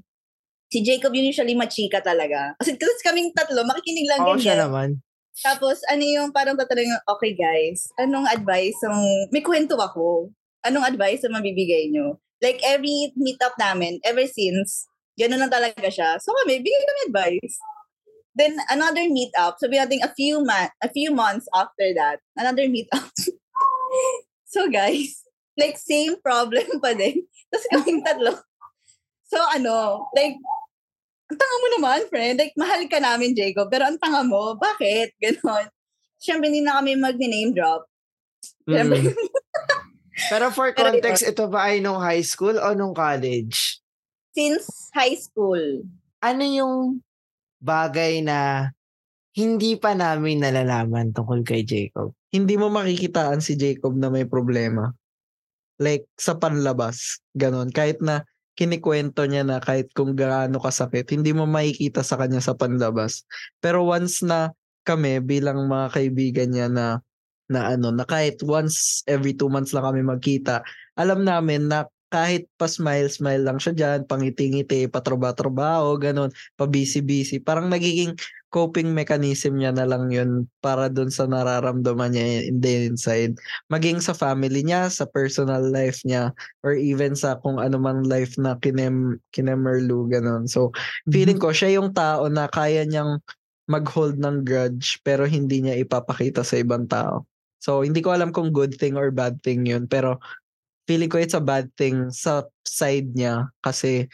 [0.71, 2.55] si Jacob yun usually machika talaga.
[2.55, 5.03] Kasi kasi kaming tatlo, makikinig lang Oo, siya naman.
[5.43, 8.99] Tapos, ano yung parang tatanungin, okay guys, anong advice ang,
[9.31, 10.31] may kwento ako.
[10.63, 12.19] Anong advice ang mabibigay nyo?
[12.39, 14.87] Like, every meetup namin, ever since,
[15.19, 16.19] gano'n na talaga siya.
[16.19, 17.55] So kami, bigay kami advice.
[18.31, 23.11] Then, another meetup, sabi natin a few, ma- a few months after that, another meetup.
[24.53, 25.25] so guys,
[25.59, 27.27] like, same problem pa din.
[27.51, 28.39] Tapos kaming tatlo.
[29.31, 30.35] So, ano, like,
[31.31, 32.35] ang tanga mo naman, friend.
[32.35, 33.71] Like, mahal ka namin, Jacob.
[33.71, 35.15] Pero ang tanga mo, bakit?
[35.23, 35.71] Ganon.
[36.19, 37.87] Siyempre, hindi na kami mag-name drop.
[38.67, 39.15] Siyempre, Mm.
[40.31, 43.79] Pero for Pero context, ito ba ay nung high school o nung college?
[44.31, 45.83] since high school,
[46.21, 47.01] Ano yung
[47.57, 48.69] bagay na
[49.33, 52.13] hindi pa namin nalalaman tungkol kay Jacob?
[52.29, 54.93] Hindi mo makikitaan si Jacob na may problema.
[55.81, 57.17] Like, sa panlabas.
[57.33, 57.73] Ganon.
[57.73, 58.21] Kahit na
[58.61, 63.25] kinikwento niya na kahit kung gaano kasakit, hindi mo makikita sa kanya sa panlabas.
[63.57, 64.53] Pero once na
[64.85, 67.01] kami bilang mga kaibigan niya na
[67.49, 70.61] na ano, na kahit once every two months lang kami magkita,
[70.95, 77.39] alam namin na kahit pa smile-smile lang siya dyan, pangiti-ngiti, patrabaho-trabaho, ganun, pa-busy-busy.
[77.39, 78.15] Parang nagiging
[78.51, 83.33] coping mechanism niya na lang yun para dun sa nararamdaman niya in the inside.
[83.71, 88.35] Maging sa family niya, sa personal life niya, or even sa kung ano man life
[88.35, 90.51] na kinem, kinemerlu, ganun.
[90.51, 90.75] So,
[91.07, 93.23] feeling ko, siya yung tao na kaya niyang
[93.71, 97.23] mag-hold ng grudge pero hindi niya ipapakita sa ibang tao.
[97.63, 99.87] So, hindi ko alam kung good thing or bad thing yun.
[99.87, 100.19] Pero,
[100.91, 104.11] feeling ko it's a bad thing sa side niya kasi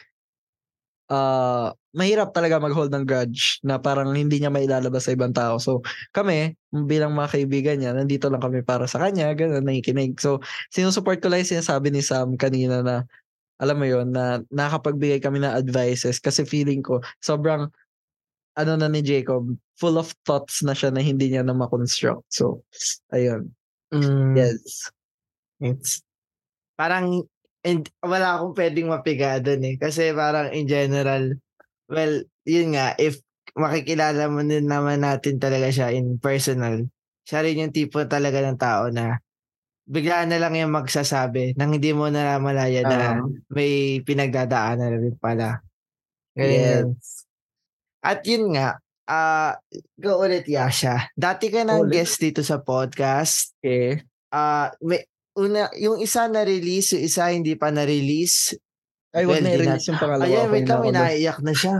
[1.08, 5.58] uh, mahirap talaga mag-hold ng grudge na parang hindi niya mailalabas sa ibang tao.
[5.58, 5.82] So,
[6.14, 10.20] kami, bilang mga kaibigan niya, nandito lang kami para sa kanya, ganun, nakikinig.
[10.20, 10.40] So,
[10.70, 13.08] sinusuport ko lang yung sinasabi ni Sam kanina na
[13.58, 17.66] alam mo yon na nakapagbigay kami ng advices kasi feeling ko sobrang
[18.58, 22.26] ano na ni Jacob, full of thoughts na siya na hindi niya na makonstruct.
[22.26, 22.66] So,
[23.14, 23.54] ayun.
[23.94, 24.90] Mm, Yes.
[25.62, 26.02] It's,
[26.74, 27.26] parang
[27.64, 29.76] and, wala akong pwedeng mapiga doon eh.
[29.78, 31.34] Kasi parang in general,
[31.90, 32.14] well,
[32.46, 33.18] yun nga, if
[33.58, 36.86] makikilala mo din naman natin talaga siya in personal,
[37.26, 39.18] siya rin yung tipo talaga ng tao na
[39.88, 45.16] biglaan na lang yung magsasabi nang hindi mo na malaya na may pinagdadaanan na rin
[45.16, 45.64] pala.
[46.36, 47.24] Ganun yes.
[48.04, 49.56] At yun nga, ah
[49.96, 51.08] go ulit Yasha.
[51.16, 52.04] Dati ka nang Ulit.
[52.04, 53.56] guest dito sa podcast.
[53.58, 54.04] Okay.
[54.28, 58.58] Ah, may una yung isa na release, yung isa hindi pa na release.
[59.14, 60.26] Ay, wag Well, na di i-release yung pangalawa.
[60.26, 61.76] Ayan, wait lang, may naiiyak na siya.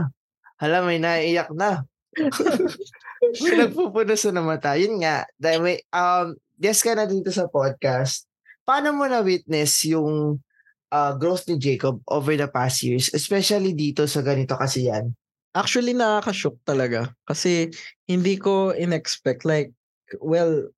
[0.57, 1.83] Hala, may naiiyak na.
[3.43, 4.73] may nagpupunos na mata.
[4.79, 8.25] Yun nga, dahil may, um, guest ka na dito sa podcast.
[8.65, 10.41] Paano mo na-witness yung
[10.89, 15.13] uh, growth ni Jacob over the past years, especially dito sa ganito kasi yan?
[15.53, 17.13] Actually, nakaka-shock talaga.
[17.25, 17.69] Kasi
[18.05, 19.45] hindi ko in-expect.
[19.45, 19.73] Like,
[20.21, 20.69] well,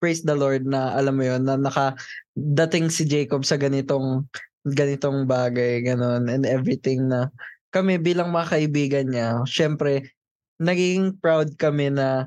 [0.00, 4.24] praise the Lord na alam mo yon na nakadating si Jacob sa ganitong
[4.64, 7.28] ganitong bagay, ganon, and everything na
[7.70, 10.10] kami bilang mga kaibigan niya, syempre,
[10.58, 12.26] naging proud kami na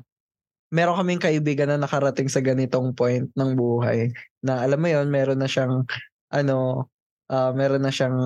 [0.74, 4.10] meron kaming kaibigan na nakarating sa ganitong point ng buhay.
[4.42, 5.86] Na alam mo yon meron na siyang,
[6.34, 6.88] ano,
[7.30, 8.18] ah, meron na siyang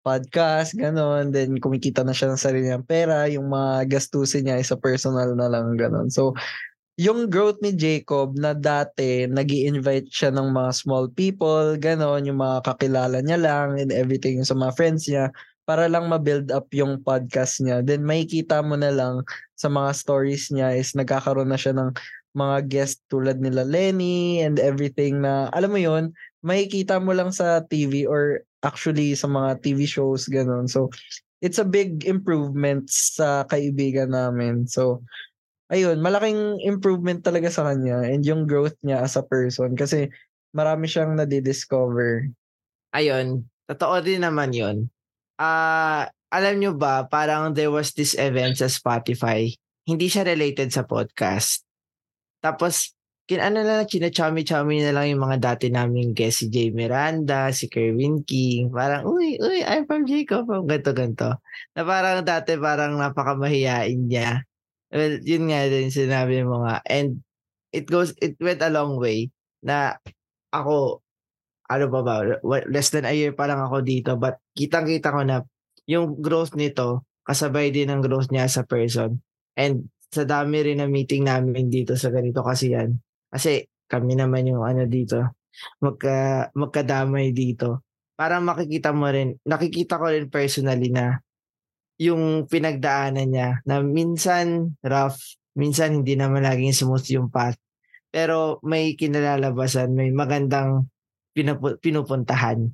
[0.00, 1.28] podcast, ganon.
[1.28, 3.28] Then, kumikita na siya ng sarili niyang pera.
[3.28, 6.08] Yung mga gastusin niya is sa personal na lang, ganon.
[6.08, 6.32] So,
[7.00, 12.36] yung growth ni Jacob na dati nag invite siya ng mga small people, ganon, yung
[12.36, 15.32] mga kakilala niya lang and everything sa mga friends niya
[15.64, 17.80] para lang ma-build up yung podcast niya.
[17.80, 19.24] Then makikita mo na lang
[19.56, 21.96] sa mga stories niya is nagkakaroon na siya ng
[22.36, 26.12] mga guest tulad nila Lenny and everything na alam mo yon
[26.44, 30.68] makikita mo lang sa TV or actually sa mga TV shows ganon.
[30.68, 30.92] So
[31.40, 34.68] it's a big improvement sa kaibigan namin.
[34.68, 35.00] So
[35.70, 40.10] ayun, malaking improvement talaga sa kanya and yung growth niya as a person kasi
[40.50, 42.26] marami siyang nadidiscover.
[42.90, 44.90] Ayun, totoo din naman yun.
[45.38, 49.46] Ah, alam nyo ba, parang there was this event sa Spotify.
[49.86, 51.62] Hindi siya related sa podcast.
[52.42, 52.94] Tapos,
[53.30, 57.54] kin ano na lang, chinachami-chami na lang yung mga dati naming guest, si Jay Miranda,
[57.54, 58.74] si Kerwin King.
[58.74, 60.50] Parang, uy, uy, I'm from Jacob.
[60.66, 61.30] Ganto, ganto.
[61.78, 64.49] Na parang dati parang napakamahiyain niya.
[64.90, 66.82] Well, yun nga din sinabi mo nga.
[66.86, 67.22] And
[67.70, 69.30] it goes, it went a long way
[69.62, 69.94] na
[70.50, 71.02] ako,
[71.70, 72.14] ano ba ba,
[72.66, 75.46] less than a year pa lang ako dito, but kitang-kita ko na
[75.86, 79.22] yung growth nito, kasabay din ng growth niya sa person.
[79.54, 82.98] And sa dami rin na meeting namin dito sa ganito kasi yan.
[83.30, 85.38] Kasi kami naman yung ano dito,
[85.78, 87.86] magka, magkadamay dito.
[88.18, 91.22] Para makikita mo rin, nakikita ko rin personally na
[92.00, 95.20] yung pinagdaanan niya na minsan rough,
[95.52, 97.60] minsan hindi naman laging smooth yung path.
[98.08, 100.88] Pero may kinalalabasan, may magandang
[101.36, 102.72] pinupu- pinupuntahan.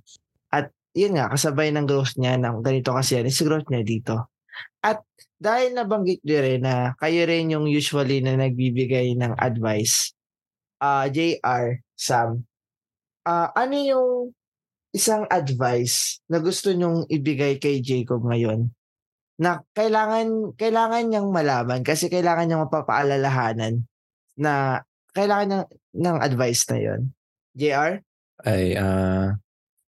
[0.55, 4.31] At yun nga, kasabay ng growth niya ng ganito kasi yan, is growth niya dito.
[4.79, 5.03] At
[5.37, 10.15] dahil nabanggit niyo rin na kayo rin yung usually na nagbibigay ng advice,
[10.79, 12.47] ah JR, Sam,
[13.27, 14.09] ah ano yung
[14.95, 18.73] isang advice na gusto nyong ibigay kay Jacob ngayon
[19.37, 23.85] na kailangan kailangan niyang malaman kasi kailangan niyang mapapaalalahanan
[24.41, 24.81] na
[25.13, 27.03] kailangan niyang ng advice na yon.
[27.57, 28.05] JR?
[28.45, 29.33] ay ah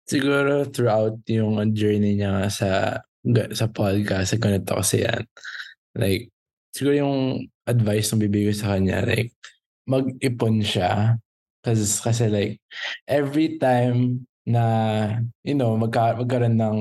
[0.07, 3.03] siguro throughout yung journey niya sa
[3.51, 5.27] sa podcast sa ganito kasi yan
[5.99, 6.31] like
[6.71, 7.15] siguro yung
[7.67, 9.35] advice na bibigay sa kanya like
[9.83, 11.19] mag-ipon siya
[11.59, 12.53] kasi kasi like
[13.03, 14.63] every time na
[15.43, 16.77] you know magka, magkaroon ng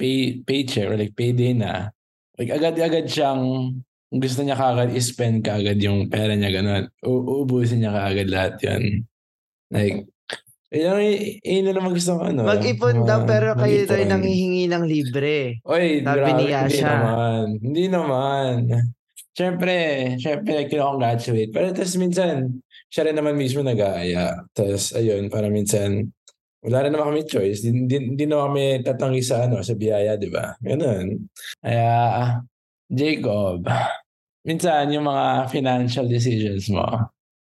[0.00, 1.92] pay paycheck or like payday na
[2.40, 3.76] like agad-agad siyang
[4.10, 6.88] gusto niya kagad i-spend kagad yung pera niya ganun.
[7.04, 9.04] Uubusin niya kagad lahat yun.
[9.70, 10.08] Like,
[10.72, 10.98] yun,
[11.44, 12.48] yun na naman gusto ko ano.
[12.48, 14.10] Mag-ipon daw pero kayo daw mag-ipon.
[14.10, 15.60] nanghihingi ng libre.
[15.68, 16.88] Oy, Sabi grabe, ni hindi Yasha.
[16.90, 17.44] naman.
[17.60, 18.54] Hindi naman.
[19.30, 19.74] Siyempre,
[20.18, 21.50] siyempre, kinakongratulate.
[21.54, 22.58] Pero tapos minsan,
[22.90, 24.42] siya rin naman mismo nag-aaya.
[24.50, 26.10] Tapos, ayun, para minsan,
[26.60, 27.64] wala rin naman kami choice.
[27.64, 30.52] Hindi, naman kami tatanggi sa, ano, sa biyaya, di ba?
[30.60, 31.24] Ganun.
[31.60, 31.90] Kaya,
[32.90, 33.64] Jacob,
[34.44, 36.84] minsan yung mga financial decisions mo,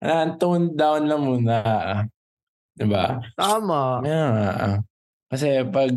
[0.00, 1.56] ah, tone down lang muna.
[2.72, 3.20] Di ba?
[3.36, 4.00] Tama.
[4.00, 4.80] Yeah.
[5.28, 5.92] Kasi pag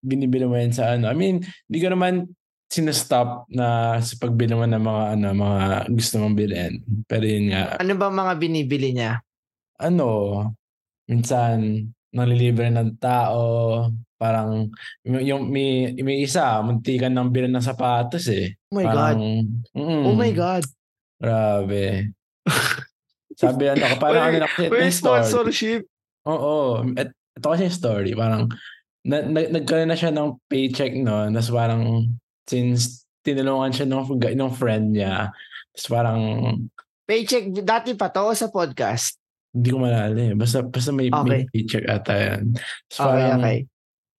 [0.00, 2.28] binibili mo yan sa ano, I mean, di ko naman
[2.68, 5.60] sinastop na sa pagbili mo ng mga ano, mga
[5.92, 6.84] gusto mong bilhin.
[7.08, 9.20] Pero yun nga, Ano ba mga binibili niya?
[9.78, 10.42] ano,
[11.06, 13.86] minsan, nalilibre ng tao,
[14.18, 14.66] parang
[15.06, 18.58] yung, may, may isa, muntikan ng bilan ng sapatos eh.
[18.72, 18.94] Oh my God.
[18.94, 19.22] Parang,
[19.76, 20.64] mm, Oh my God.
[21.18, 22.14] Grabe.
[23.40, 24.90] Sabi ano, parang ano na story.
[24.90, 25.82] sponsorship.
[26.26, 26.82] Oo.
[26.98, 28.18] At, ito kasi story.
[28.18, 28.50] Parang,
[29.06, 31.30] na, na, nagkaroon na siya ng paycheck no.
[31.30, 32.10] Tapos parang,
[32.50, 35.30] since tinulungan siya ng, ng friend niya,
[35.76, 36.20] tapos parang,
[37.08, 39.16] Paycheck, dati pa to sa podcast.
[39.54, 40.32] Hindi ko malala eh.
[40.32, 41.42] Basta, basta may, may Okay.
[41.50, 42.42] paycheck ata yan.
[42.52, 43.58] Tapos Okay, parang, okay.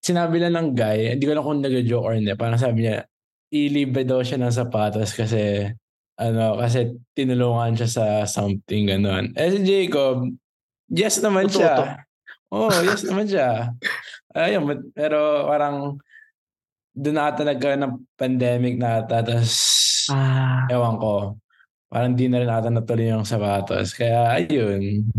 [0.01, 2.33] sinabi lang ng guy, hindi ko alam kung nag-joke or hindi.
[2.33, 3.05] Parang sabi niya,
[3.49, 5.69] ilibre daw siya ng sapatos kasi,
[6.17, 9.31] ano, kasi tinulungan siya sa something, ganun.
[9.33, 10.25] Eh si Jacob,
[10.89, 11.73] yes naman Totoo siya.
[11.75, 11.85] to.
[12.49, 13.73] Oh, yes naman siya.
[14.33, 16.01] Ayun, but- pero parang
[16.91, 19.53] doon na ata nagkaroon ng pandemic na ata, tapos
[20.09, 21.37] Ah, ewan ko,
[21.89, 23.97] parang di na rin ata natuloy yung sapatos.
[23.97, 25.09] Kaya ayun.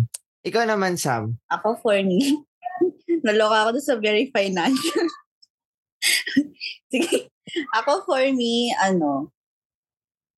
[0.46, 1.36] ikaw naman, Sam.
[1.50, 2.40] Ako for me,
[3.26, 5.06] naloka ako sa very financial.
[6.94, 7.28] Sige.
[7.74, 9.34] Ako for me, ano,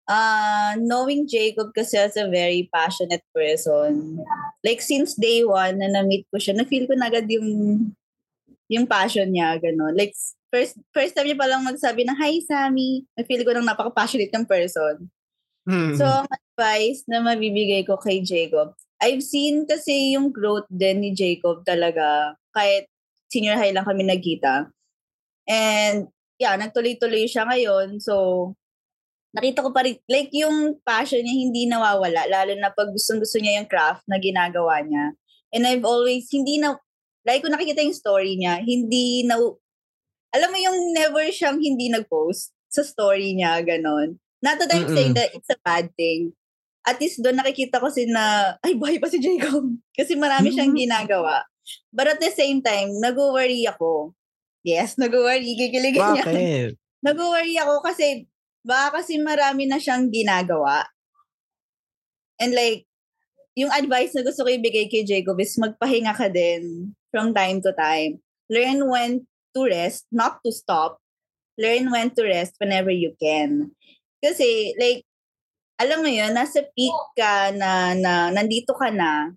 [0.09, 4.19] uh, knowing Jacob kasi as a very passionate person,
[4.65, 7.49] like since day one na na-meet ko siya, na-feel ko na agad yung,
[8.73, 9.93] yung passion niya, gano'n.
[9.93, 10.17] Like,
[10.49, 13.05] first first time niya palang magsabi na, Hi, Sammy.
[13.17, 15.13] Na-feel ko nang napaka-passionate ng person.
[15.63, 15.95] Hmm.
[15.95, 21.11] So, ang advice na mabibigay ko kay Jacob, I've seen kasi yung growth din ni
[21.15, 22.87] Jacob talaga kahit
[23.31, 24.71] senior high lang kami nagkita.
[25.47, 27.99] And yeah, nagtuloy-tuloy siya ngayon.
[28.03, 28.55] So,
[29.33, 33.63] nakita ko pa rin, like yung passion niya hindi nawawala, lalo na pag gustong-gusto niya
[33.63, 35.17] yung craft na ginagawa niya.
[35.55, 36.77] And I've always, hindi na,
[37.25, 39.41] like kung nakikita yung story niya, hindi na,
[40.33, 44.21] alam mo yung never siyang hindi nag-post sa story niya, ganon.
[44.43, 44.97] Not that I'm Mm-mm.
[44.99, 46.35] saying that it's a bad thing.
[46.83, 49.71] At least doon nakikita ko si na, ay, buhay pa si Jacob.
[49.99, 51.47] Kasi marami siyang ginagawa.
[51.95, 54.19] But at the same time, nag-worry ako.
[54.67, 55.55] Yes, nag-worry.
[55.55, 56.27] Kikiligin niya.
[56.27, 56.71] Bakit?
[57.03, 58.31] Nag-worry ako kasi
[58.63, 60.87] baka kasi marami na siyang ginagawa.
[62.39, 62.87] And like,
[63.59, 67.75] yung advice na gusto ko ibigay kay Jacob is magpahinga ka din from time to
[67.75, 68.23] time.
[68.49, 70.99] Learn when to rest, not to stop.
[71.61, 73.75] Learn when to rest whenever you can.
[74.23, 75.03] Kasi, like,
[75.83, 79.35] alam mo yun, nasa peak ka na, na nandito ka na,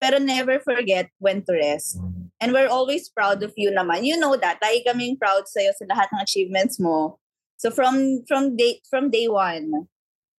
[0.00, 2.00] pero never forget when to rest.
[2.40, 4.08] And we're always proud of you naman.
[4.08, 4.56] You know that.
[4.64, 7.20] Lagi kaming proud sa'yo sa lahat ng achievements mo.
[7.60, 9.84] So from from day from day one.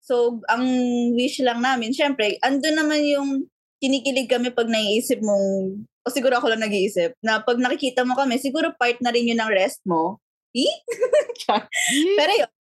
[0.02, 0.66] So ang
[1.14, 3.46] wish lang namin, syempre, ando naman yung
[3.78, 8.42] kinikilig kami pag naiisip mong, o siguro ako lang nag-iisip, na pag nakikita mo kami,
[8.42, 10.18] siguro part na rin yun ng rest mo.
[10.58, 10.74] Eh?
[12.18, 12.52] Pero yun,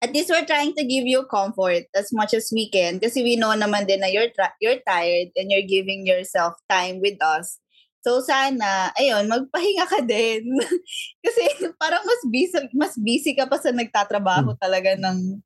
[0.00, 3.36] at least we're trying to give you comfort as much as we can kasi we
[3.36, 7.60] know naman din na you're, tra- you're tired and you're giving yourself time with us.
[8.00, 10.48] So sana, ayun, magpahinga ka din.
[11.24, 15.36] kasi parang mas busy, mas busy ka pa sa nagtatrabaho talaga ng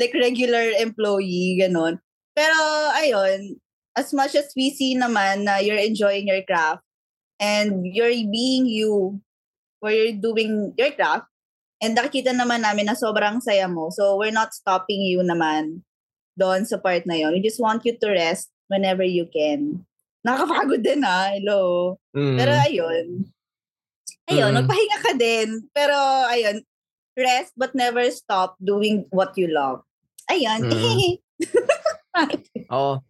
[0.00, 2.00] like regular employee, ganun.
[2.32, 2.56] Pero
[2.96, 3.60] ayun,
[3.92, 6.80] as much as we see naman na you're enjoying your craft
[7.36, 9.20] and you're being you
[9.84, 11.28] where you're doing your craft,
[11.80, 13.88] And nakikita naman namin na sobrang saya mo.
[13.88, 15.80] So, we're not stopping you naman
[16.36, 17.32] doon sa part na yon.
[17.32, 19.84] We just want you to rest whenever you can.
[20.20, 21.32] Nakakapagod din ha.
[21.32, 21.96] Hello.
[22.12, 22.36] Mm.
[22.36, 23.06] Pero ayun.
[24.28, 24.56] Ayun, Mm.
[24.60, 25.48] magpahinga ka din.
[25.72, 25.96] Pero
[26.28, 26.60] ayun,
[27.16, 29.80] rest but never stop doing what you love.
[30.28, 30.68] Ayun.
[30.68, 31.16] Mm.
[32.76, 33.00] Oo.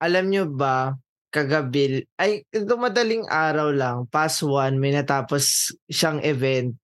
[0.00, 0.96] Alam nyo ba,
[1.30, 6.74] kagabi, ay, ito madaling araw lang, past one, may natapos siyang event.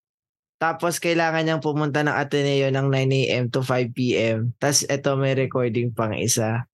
[0.57, 3.45] Tapos kailangan niyang pumunta ng Ateneo ng 9 a.m.
[3.53, 4.57] to 5 p.m.
[4.57, 6.65] Tapos eto may recording pang isa.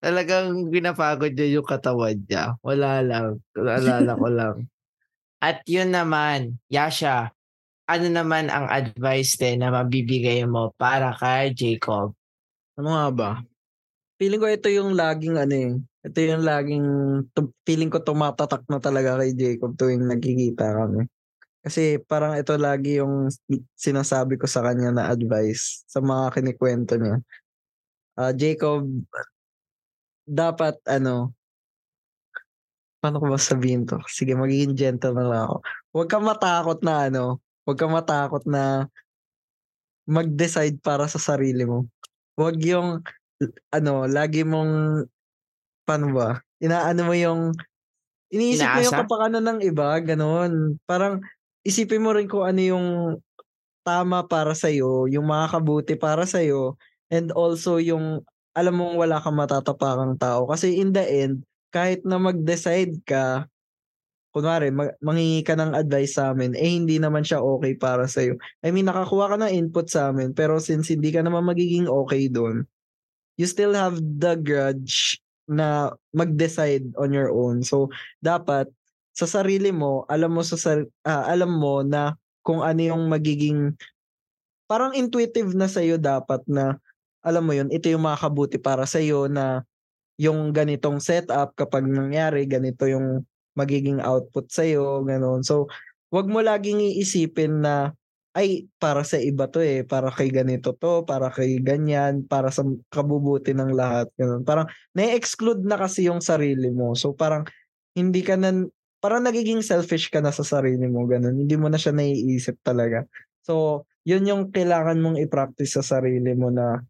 [0.00, 2.56] Talagang pinapagod niya yung katawan niya.
[2.64, 3.40] Wala lang.
[3.52, 4.56] Alala ko lang.
[5.44, 7.36] At yun naman, Yasha,
[7.86, 12.16] ano naman ang advice din na mabibigay mo para kay Jacob?
[12.80, 13.30] Ano nga ba?
[14.16, 15.72] Feeling ko ito yung laging ano eh.
[16.08, 16.86] Ito yung laging
[17.68, 21.04] feeling ko tumatatak na talaga kay Jacob tuwing nagkikita kami.
[21.66, 23.26] Kasi parang ito lagi yung
[23.74, 27.18] sinasabi ko sa kanya na advice sa mga kinikwento niya.
[28.14, 28.86] Ah, Jacob,
[30.22, 31.34] dapat ano,
[33.02, 33.98] paano ko ba sabihin to?
[34.06, 35.56] Sige, magiging gentle na lang ako.
[35.90, 38.86] Huwag ka matakot na ano, huwag ka matakot na
[40.06, 41.90] mag-decide para sa sarili mo.
[42.38, 43.02] Huwag yung
[43.74, 45.02] ano, lagi mong
[45.82, 46.38] paano ba?
[46.62, 47.50] Inaano mo yung
[48.30, 49.02] iniisip mo yung Inaasa?
[49.02, 50.78] kapakanan ng iba, ganun.
[50.86, 51.18] Parang
[51.66, 52.88] isipin mo rin kung ano yung
[53.82, 56.38] tama para sa yung makakabuti para sa
[57.10, 58.22] and also yung
[58.54, 61.42] alam mong wala kang matatapakang tao kasi in the end
[61.74, 63.50] kahit na mag-decide ka
[64.36, 68.36] kunwari, mag, mangingi ka ng advice sa amin, eh hindi naman siya okay para sa'yo.
[68.60, 72.28] I mean, nakakuha ka ng input sa amin, pero since hindi ka naman magiging okay
[72.28, 72.68] doon,
[73.40, 75.16] you still have the grudge
[75.48, 77.64] na mag-decide on your own.
[77.64, 77.88] So,
[78.20, 78.68] dapat,
[79.16, 83.72] sa sarili mo, alam mo sa sar- ah, alam mo na kung ano yung magiging
[84.68, 86.76] parang intuitive na sa'yo dapat na
[87.24, 89.66] alam mo yun, ito yung makakabuti para sa'yo na
[90.20, 93.24] yung ganitong setup kapag nangyari, ganito yung
[93.56, 95.42] magiging output sa'yo, ganun.
[95.42, 95.66] So,
[96.12, 97.96] wag mo laging iisipin na
[98.36, 102.68] ay, para sa iba to eh, para kay ganito to, para kay ganyan, para sa
[102.92, 104.12] kabubuti ng lahat.
[104.20, 104.44] Ganun.
[104.44, 106.92] Parang, na-exclude na kasi yung sarili mo.
[106.92, 107.48] So, parang,
[107.96, 108.68] hindi ka na,
[109.06, 111.46] parang nagiging selfish ka na sa sarili mo, ganun.
[111.46, 113.06] Hindi mo na siya naiisip talaga.
[113.46, 116.82] So, yun yung kailangan mong i-practice sa sarili mo na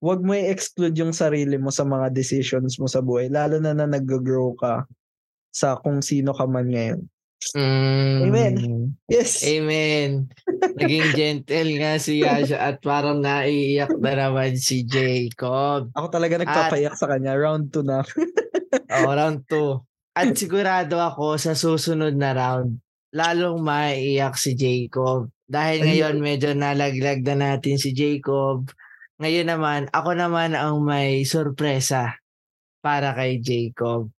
[0.00, 3.84] wag mo i-exclude yung sarili mo sa mga decisions mo sa buhay, lalo na na
[3.84, 4.88] nag-grow ka
[5.52, 7.04] sa kung sino ka man ngayon.
[7.52, 8.18] Mm.
[8.24, 8.54] Amen.
[9.12, 9.44] Yes.
[9.44, 10.32] Amen.
[10.80, 15.92] Naging gentle nga si Yasha at parang naiiyak na naman si Jacob.
[15.92, 17.36] Ako talaga nagpapayak sa kanya.
[17.36, 18.00] Round 2 na.
[18.88, 19.76] Oh, round 2.
[20.14, 22.78] At sigurado ako sa susunod na round,
[23.10, 25.26] lalong maiiyak si Jacob.
[25.44, 28.70] Dahil ngayon medyo nalaglag na natin si Jacob.
[29.18, 32.14] Ngayon naman, ako naman ang may sorpresa
[32.78, 34.10] para kay Jacob.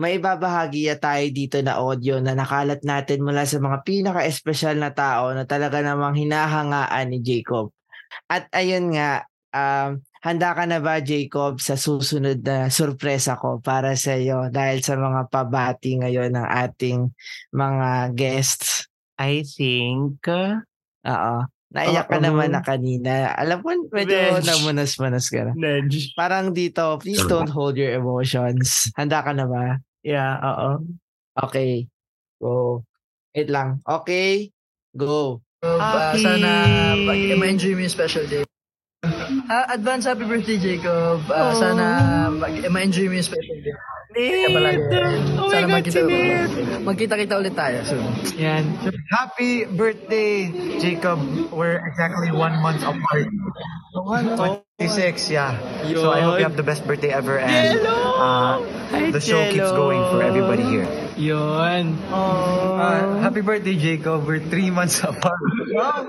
[0.00, 5.36] May ibabahagi tayo dito na audio na nakalat natin mula sa mga pinaka-espesyal na tao
[5.36, 7.76] na talaga namang hinahangaan ni Jacob.
[8.24, 13.98] At ayun nga, um, handa ka na ba Jacob sa susunod na sorpresa ko para
[13.98, 17.10] sa iyo dahil sa mga pabati ngayon ng ating
[17.50, 18.86] mga guests?
[19.18, 20.62] I think, uh,
[21.02, 21.36] Oo.
[21.72, 22.24] Naiyak ka Oo.
[22.24, 23.32] naman na kanina.
[23.32, 24.44] Alam mo, medyo Medj.
[24.44, 25.52] namunas-manas ka na.
[25.56, 26.12] Nedge.
[26.12, 28.92] Parang dito, please don't hold your emotions.
[28.92, 29.80] Handa ka na ba?
[30.04, 30.84] Yeah, oo.
[31.48, 31.88] Okay.
[32.36, 32.84] Go.
[33.32, 33.80] Wait lang.
[33.88, 34.52] Okay.
[34.92, 35.40] Go.
[35.64, 36.20] Uh, Okay.
[36.28, 36.50] sana
[36.98, 38.44] mag- ma-enjoy mo yung special day.
[39.52, 41.20] Ah, advance happy birthday, Jacob.
[41.28, 41.52] Oh.
[41.52, 43.76] Sana mag- ma-enjoy mo yung special day.
[44.14, 44.84] Palagi.
[45.38, 46.50] Oh my Sana God, magkita, si Ned.
[46.84, 48.04] magkita-kita ulit tayo soon.
[48.36, 48.64] Yan.
[49.10, 50.48] Happy birthday,
[50.78, 51.18] Jacob.
[51.52, 53.28] We're exactly one month apart.
[53.94, 55.56] Oh, 26, yeah.
[55.94, 58.60] So I hope you have the best birthday ever and uh,
[58.90, 59.76] Hi, the show keeps Jello.
[59.76, 60.88] going for everybody here.
[61.16, 61.96] Yun.
[62.10, 64.26] Uh, happy birthday, Jacob.
[64.26, 65.38] We're three months apart.
[65.72, 66.04] Wow!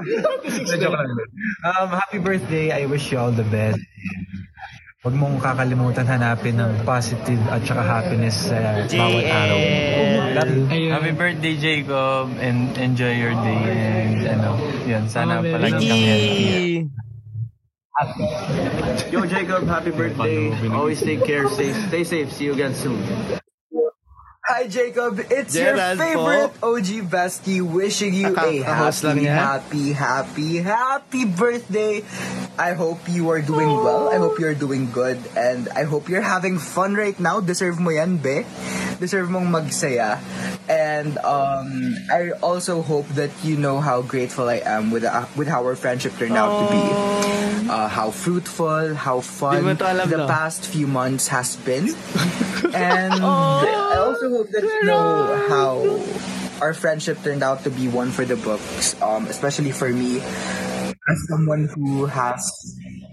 [0.76, 1.12] Joke lang.
[1.64, 2.72] um, happy birthday.
[2.76, 3.80] I wish you all the best.
[5.04, 9.60] Huwag mong kakalimutan hanapin ng positive at saka happiness sa bawat araw.
[10.72, 13.68] Happy birthday, Jacob, and enjoy your day.
[14.32, 14.56] And ano,
[14.88, 16.88] yun, sana palagi kang healthy.
[19.12, 20.56] Yo, Jacob, happy birthday.
[20.72, 21.51] Always take care.
[21.51, 22.32] Stay, stay safe.
[22.32, 23.04] See you again soon.
[24.54, 31.26] Hi Jacob, it's Gerald your favorite OG bestie wishing you a happy, happy, happy, happy
[31.26, 32.06] birthday.
[32.54, 34.14] I hope you are doing well.
[34.14, 35.18] I hope you're doing good.
[35.36, 37.41] And I hope you're having fun right now.
[37.41, 38.45] Deserve mo yan, be.
[39.01, 40.22] Deserve mong magsaya.
[40.70, 45.47] And um, I also hope that you know how grateful I am with, uh, with
[45.47, 46.82] how our friendship turned out to be.
[47.74, 50.28] Uh, how fruitful, how fun Di mo to alam, the no?
[50.28, 51.89] past few months has been.
[52.76, 55.79] and I also hope that you know how
[56.61, 61.17] our friendship turned out to be one for the books, um, especially for me, as
[61.29, 62.43] someone who has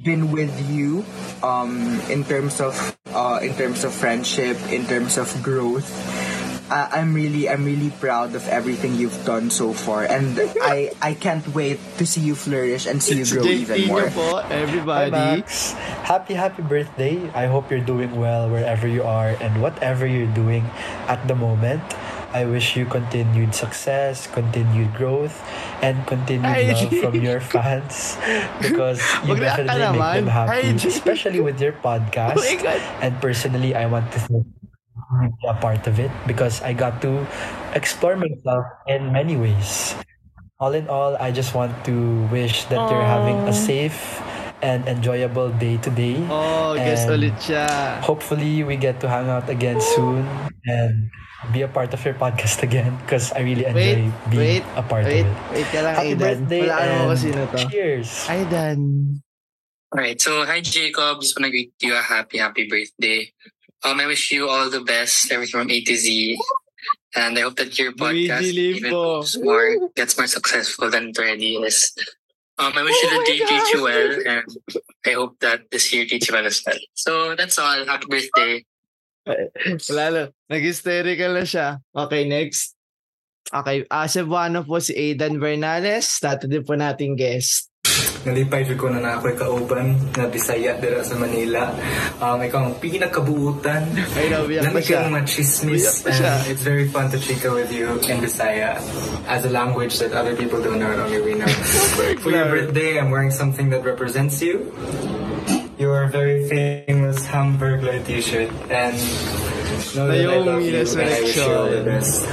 [0.04, 1.04] been with you
[1.42, 2.74] um, in terms of
[3.12, 5.88] uh, in terms of friendship, in terms of growth.
[6.70, 11.18] Uh, I'm really I'm really proud of everything you've done so far, and I I
[11.18, 14.06] can't wait to see you flourish and see you grow even more.
[14.06, 15.10] po, everybody.
[15.10, 15.74] Max.
[16.06, 17.18] Happy, happy birthday.
[17.34, 20.62] I hope you're doing well wherever you are and whatever you're doing
[21.10, 21.82] at the moment.
[22.30, 25.34] I wish you continued success, continued growth,
[25.82, 28.14] and continued Ay, love from your fans
[28.62, 32.38] because you Wag na ka definitely make them happy, Ay, especially with your podcast.
[32.38, 33.02] Oh.
[33.02, 34.59] And personally, I want to thank you
[35.11, 37.26] be a part of it because I got to
[37.74, 39.94] explore myself in many ways.
[40.61, 44.20] All in all, I just want to wish that you're having a safe
[44.62, 46.20] and enjoyable day today.
[46.28, 47.96] Oh, guess ulit siya.
[48.04, 50.28] Hopefully, we get to hang out again soon
[50.68, 51.08] and
[51.56, 54.84] be a part of your podcast again because I really enjoy Wait, being wait, a
[54.84, 55.36] part Wait, of it.
[55.56, 56.20] wait ka lang, Happy Aidan.
[56.20, 57.56] birthday Wala and kasi na to.
[57.72, 58.08] cheers!
[58.28, 58.80] Aidan.
[59.90, 61.24] Alright, so hi Jacob.
[61.24, 63.32] Just want to greet you a happy, happy birthday.
[63.84, 66.36] Um, I wish you all the best, everything from A to Z.
[67.16, 71.56] And I hope that your podcast even goes more, gets more successful than it already
[71.56, 71.92] is.
[72.60, 74.44] Um, I wish you the day treats you well, and
[75.06, 76.76] I hope that this year treats you well as well.
[76.92, 77.86] So that's all.
[77.88, 78.64] Happy birthday.
[79.88, 80.22] Wala na.
[80.52, 81.80] Nag-hysterical na siya.
[81.96, 82.76] Okay, next.
[83.48, 86.20] Okay, uh, Cebuano po si Aidan Bernales.
[86.20, 87.69] Dato din po nating guest.
[88.20, 91.72] Nalipay jud ko na na ako'y kauban na Bisaya dira sa Manila.
[92.20, 93.88] Um, ikaw ang pinakabuutan.
[94.12, 94.96] Ay, nabiyak pa Lami siya.
[95.01, 95.84] kang machismis.
[96.05, 96.20] Nabiyak.
[96.20, 98.76] And it's very fun to chika with you in Bisaya
[99.24, 101.48] as a language that other people don't know and only we know.
[102.20, 104.68] For your birthday, I'm wearing something that represents you.
[105.80, 108.53] Your very famous Hamburg light t-shirt.
[108.68, 109.01] And
[109.96, 112.28] know that I love you and I wish you all the best.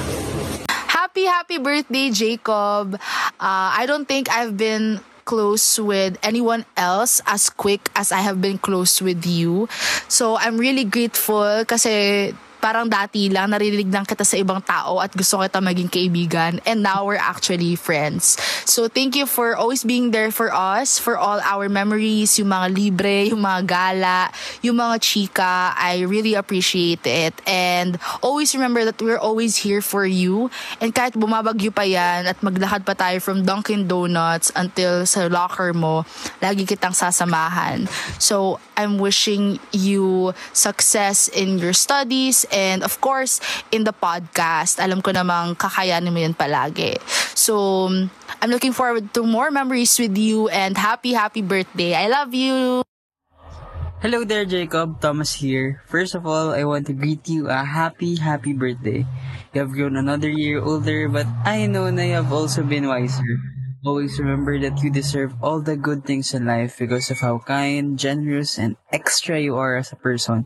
[0.67, 2.99] Happy, happy birthday, Jacob.
[3.39, 8.39] Uh, I don't think I've been close with anyone else as quick as I have
[8.39, 9.67] been close with you.
[10.07, 15.13] So, I'm really grateful kasi parang dati lang narinig lang kita sa ibang tao at
[15.13, 18.35] gusto kita maging kaibigan and now we're actually friends.
[18.65, 22.67] So thank you for always being there for us, for all our memories, yung mga
[22.73, 24.21] libre, yung mga gala,
[24.65, 25.77] yung mga chika.
[25.77, 30.49] I really appreciate it and always remember that we're always here for you
[30.81, 35.71] and kahit bumabagyo pa yan at maglakad pa tayo from Dunkin Donuts until sa locker
[35.71, 36.03] mo,
[36.41, 37.85] lagi kitang sasamahan.
[38.17, 43.39] So I'm wishing you success in your studies and of course
[43.71, 44.79] in the podcast.
[44.83, 46.97] Alam ko namang kakayanin mo yun palagi.
[47.37, 47.87] So
[48.41, 51.95] I'm looking forward to more memories with you and happy happy birthday.
[51.95, 52.83] I love you.
[53.97, 55.01] Hello there, Jacob.
[55.01, 55.81] Thomas here.
[55.89, 59.09] First of all, I want to greet you a happy, happy birthday.
[59.57, 63.41] You have grown another year older, but I know na you have also been wiser.
[63.81, 67.97] Always remember that you deserve all the good things in life because of how kind,
[67.97, 70.45] generous, and extra you are as a person.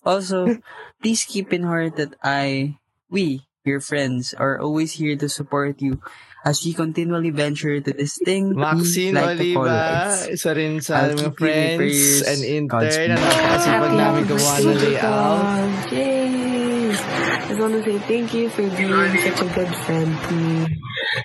[0.00, 0.56] Also,
[1.02, 2.78] please keep in heart that I,
[3.10, 6.00] we, your friends, are always here to support you
[6.44, 10.78] as we continually venture to this thing Maxine we like to call Oliva, isa rin
[10.80, 12.22] sa I'll mga friends prayers.
[12.24, 15.42] and intern na napakasipag namin gumawa ng layout.
[15.90, 16.88] Yay!
[16.88, 20.56] I just want to say thank you for being such a good friend to me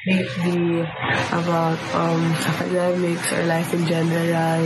[0.08, 0.82] lately
[1.32, 4.60] about um academics or life in general.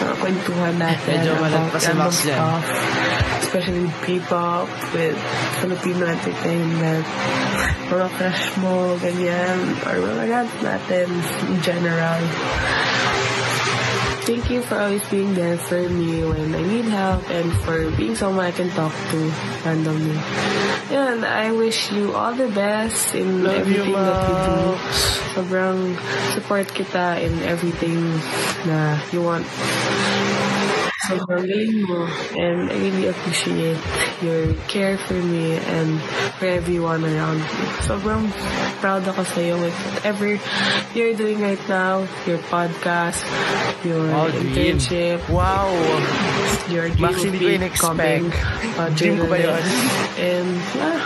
[0.00, 3.19] Mga kwentuhan natin Medyo about malagpas si random Max dyan.
[3.50, 5.18] Especially K-pop, with
[5.58, 7.02] Filipino entertainment,
[7.90, 11.10] mga crush mo, ganyan, or mga rant natin
[11.50, 12.22] in general.
[14.22, 18.14] Thank you for always being there for me when I need help and for being
[18.14, 19.18] someone I can talk to
[19.66, 20.14] randomly.
[20.94, 24.60] Yan, I wish you all the best in Love you, everything that you do.
[25.34, 25.98] Sobrang
[26.38, 27.98] support kita in everything
[28.62, 29.42] na you want.
[31.00, 32.04] Sobrang galing mo
[32.36, 33.80] and I really appreciate
[34.20, 35.96] your care for me and
[36.36, 37.64] for everyone around me.
[37.80, 38.28] Sobrang
[38.84, 40.36] proud ako sa iyo with whatever
[40.92, 43.24] you're doing right now, your podcast,
[43.80, 44.52] your dream.
[44.76, 45.24] internship.
[45.32, 45.72] Wow!
[46.68, 47.80] Your dream Max, of hindi ko in-expect.
[47.80, 48.24] becoming
[48.76, 49.64] a Dream ko ba yun?
[50.20, 50.98] And yeah,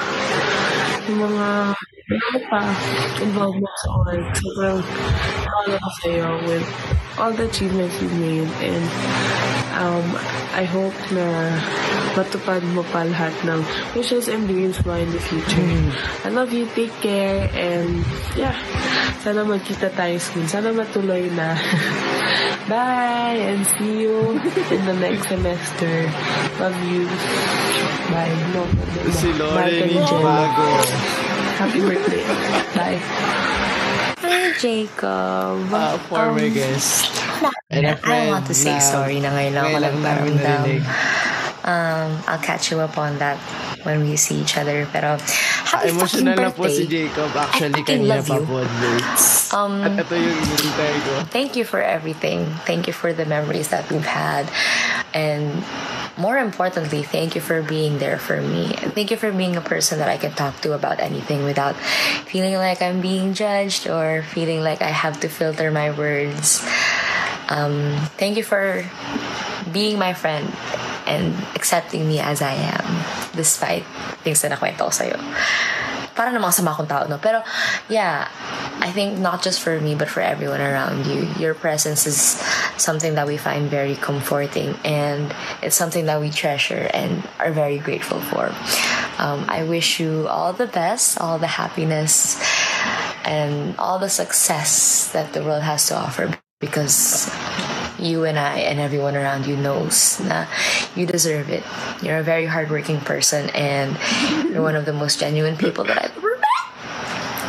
[1.07, 1.49] yung mga
[2.11, 2.61] ano pa,
[3.25, 4.29] involvement sa art.
[4.37, 4.81] Sobrang
[5.49, 6.67] proud ako sa iyo with
[7.17, 8.85] all the achievements you've made and
[9.81, 10.07] um,
[10.53, 11.25] I hope na
[12.15, 13.61] matupad mo pa lahat ng
[13.97, 15.65] wishes and dreams mo in the future.
[16.23, 18.05] I love you, take care, and
[18.39, 18.55] yeah,
[19.25, 20.47] sana magkita tayo soon.
[20.47, 21.57] Sana matuloy na.
[22.65, 24.41] Bye, and see you
[24.73, 26.09] in the next semester.
[26.57, 27.05] Love you.
[28.09, 28.33] Bye.
[28.57, 29.01] No, no, no.
[29.13, 30.25] Si Bye, Lore.
[30.25, 31.24] Bago.
[31.65, 32.23] Happy birthday.
[32.77, 33.01] Bye.
[34.21, 35.65] Hi, Jacob.
[35.73, 37.09] Uh, former Um, guest.
[37.71, 39.97] And a I friend want to say na sorry na ngayon lang ako ngayon lang
[39.97, 40.61] namin nagparamdam.
[40.69, 40.85] narinig.
[41.65, 43.41] Um, I'll catch you up on that
[43.89, 44.85] when we see each other.
[44.93, 46.77] Pero, happy fucking Emotional na po birthday.
[46.77, 47.33] si Jacob.
[47.33, 48.45] Actually, I fucking kanina love pa you.
[48.45, 48.57] po.
[48.85, 49.25] Dates.
[49.57, 51.13] Um, At ito yung inintay ko.
[51.33, 52.45] Thank you for everything.
[52.69, 54.45] Thank you for the memories that we've had.
[55.17, 55.65] And
[56.17, 58.69] more importantly, thank you for being there for me.
[58.95, 61.75] Thank you for being a person that I can talk to about anything without
[62.31, 66.63] feeling like I'm being judged or feeling like I have to filter my words.
[67.49, 68.85] Um, thank you for
[69.73, 70.51] being my friend
[71.07, 72.87] and accepting me as I am
[73.37, 73.85] despite
[74.23, 75.19] things na nakwento ko sa'yo.
[76.15, 77.19] Para namang sama akong tao, no?
[77.19, 77.43] Pero,
[77.89, 78.31] yeah,
[78.81, 82.39] I think not just for me, but for everyone around you, your presence is
[82.77, 87.79] something that we find very comforting and it's something that we treasure and are very
[87.79, 88.55] grateful for.
[89.19, 92.39] Um, I wish you all the best, all the happiness,
[93.25, 97.29] and all the success that the world has to offer because
[98.05, 100.47] you and I and everyone around you knows na
[100.95, 101.65] you deserve it.
[102.05, 103.97] You're a very hardworking person and
[104.53, 106.63] you're one of the most genuine people that I've ever met.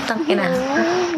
[0.07, 0.45] Tangina.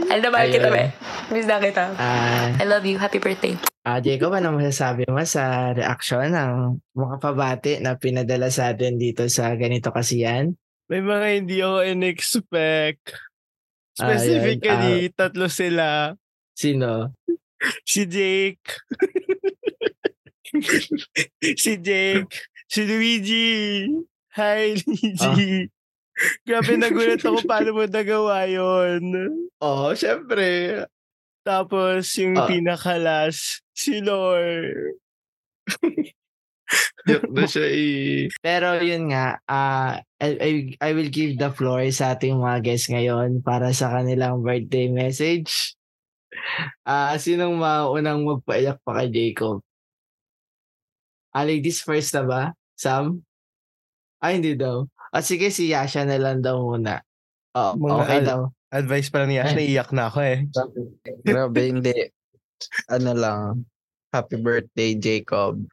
[0.09, 0.53] Ano na ba Ayun.
[0.57, 0.83] kita, be?
[1.29, 1.91] Miss na kita.
[1.99, 2.97] Ah, I love you.
[2.97, 3.59] Happy birthday.
[3.83, 6.51] ah, Jacob, ano masasabi mo sa reaction ng
[6.91, 10.55] mga pabati na pinadala sa atin dito sa ganito kasi yan?
[10.87, 13.15] May mga hindi ako in-expect.
[13.91, 15.85] Specifically, Ayun, ah, tatlo sila.
[16.55, 17.11] Sino?
[17.89, 18.85] Si Jake.
[21.63, 22.33] si Jake.
[22.67, 23.87] Si Luigi.
[24.35, 25.69] Hi, Luigi.
[26.41, 29.03] Grabe, nagulat ako paano mo nagawa yun.
[29.61, 30.81] Oo, oh, syempre.
[31.45, 32.49] Tapos, yung Ah.
[32.49, 34.01] pinakalas, si.
[37.07, 38.27] Joke na siya eh.
[38.43, 40.51] Pero yun nga, ah I, I,
[40.81, 45.77] I will give the floor sa ating mga guests ngayon para sa kanilang birthday message.
[46.83, 49.61] Ah, sinong maunang magpaiyak pa kay Jacob?
[51.35, 52.41] Ah, ladies first na ba?
[52.77, 53.21] Sam?
[54.21, 54.85] Ah, hindi daw.
[55.13, 57.01] Ah, sige, si Yasha na lang daw muna.
[57.53, 58.41] Oh, Mga okay ad- daw.
[58.67, 60.39] Advice pa lang niya, naiiyak na ako eh.
[61.23, 61.95] Grabe, hindi.
[62.91, 63.63] Ano lang.
[64.11, 65.63] Happy birthday, Jacob.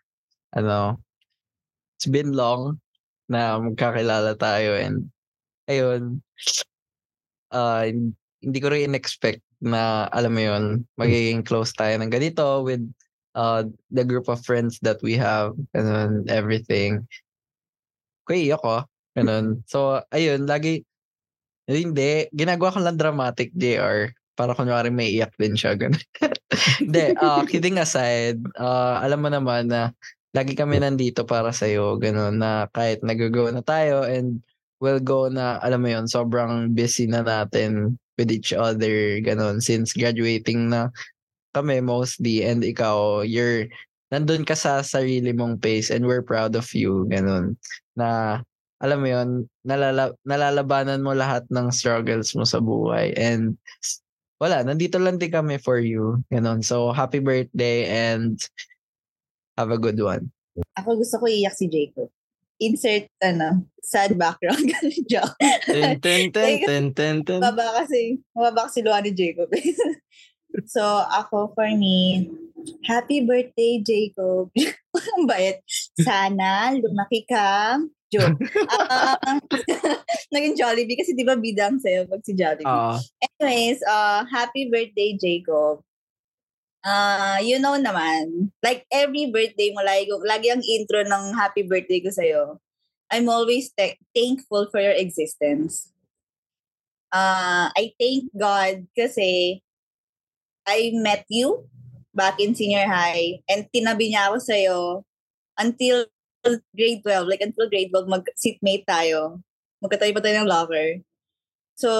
[0.54, 1.02] Ano,
[1.98, 2.78] it's been long
[3.26, 5.10] na magkakilala tayo and
[5.66, 6.22] ayun,
[7.50, 7.82] uh,
[8.44, 12.84] hindi ko rin in-expect na, alam mo yun, magiging close tayo ng ganito with
[13.34, 17.06] uh, the group of friends that we have and everything.
[18.24, 18.88] Kuya ako.
[19.14, 19.62] Ganun.
[19.70, 20.82] So, ayun, lagi,
[21.70, 24.10] hindi, ginagawa ko lang dramatic, JR.
[24.34, 25.78] Para kunwari may iyak din siya.
[25.78, 26.02] Ganun.
[26.82, 29.94] Hindi, uh, kidding aside, uh, alam mo naman na
[30.34, 31.94] lagi kami nandito para sa'yo.
[32.02, 34.42] Ganun, na kahit nag-go na tayo and
[34.82, 39.22] we'll go na, alam mo yon sobrang busy na natin with each other.
[39.22, 40.90] Ganun, since graduating na
[41.54, 43.70] kami mostly and ikaw, you're
[44.12, 47.06] nandun ka sa sarili mong pace and we're proud of you.
[47.08, 47.56] Ganun.
[47.96, 48.42] Na
[48.82, 49.28] alam mo yon
[49.64, 53.56] nalala, nalalabanan mo lahat ng struggles mo sa buhay and
[54.42, 56.20] wala, nandito lang din kami for you.
[56.28, 56.60] Ganon.
[56.60, 58.36] So, happy birthday and
[59.56, 60.28] have a good one.
[60.76, 62.10] Ako gusto ko iyak si Jacob.
[62.60, 64.70] Insert, ano, sad background.
[65.10, 65.34] Joke.
[65.66, 67.40] Ten, ten, ten, ten, ten, ten.
[67.40, 69.50] Mababa kasi, mababa kasi luha ni Jacob.
[70.66, 72.30] so, ako for me,
[72.84, 74.50] happy birthday, Jacob.
[75.18, 75.60] Ang bait.
[75.98, 77.80] Sana lumaki ka.
[78.14, 78.38] Joke.
[78.70, 79.18] Ah,
[80.34, 82.70] naging Jollibee kasi di ba bidang sa'yo pag si Jollibee.
[82.70, 82.94] Oo.
[83.42, 85.82] Anyways, uh, happy birthday, Jacob.
[86.84, 91.98] Uh, you know naman, like every birthday mo, lagi, lagi ang intro ng happy birthday
[91.98, 92.60] ko sa'yo.
[93.10, 95.90] I'm always th- thankful for your existence.
[97.10, 99.62] Uh, I thank God kasi
[100.66, 101.68] I met you
[102.14, 104.78] back in senior high and tinabi niya ako sa'yo
[105.60, 106.08] until
[106.76, 109.40] grade 12, like until grade 12, mag-seatmate tayo.
[109.80, 110.88] Magkatayo pa tayo ng locker.
[111.74, 111.90] So,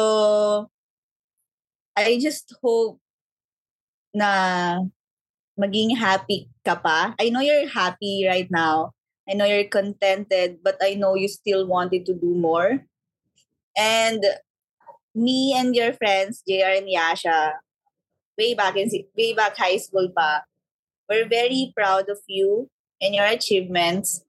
[1.96, 2.98] I just hope
[4.14, 4.80] na
[5.58, 7.14] maging happy ka pa.
[7.18, 8.94] I know you're happy right now.
[9.28, 12.84] I know you're contented, but I know you still wanted to do more.
[13.76, 14.22] And
[15.14, 17.63] me and your friends, JR and Yasha,
[18.38, 20.42] way back in way back high school pa,
[21.08, 22.68] we're very proud of you
[23.00, 24.22] and your achievements.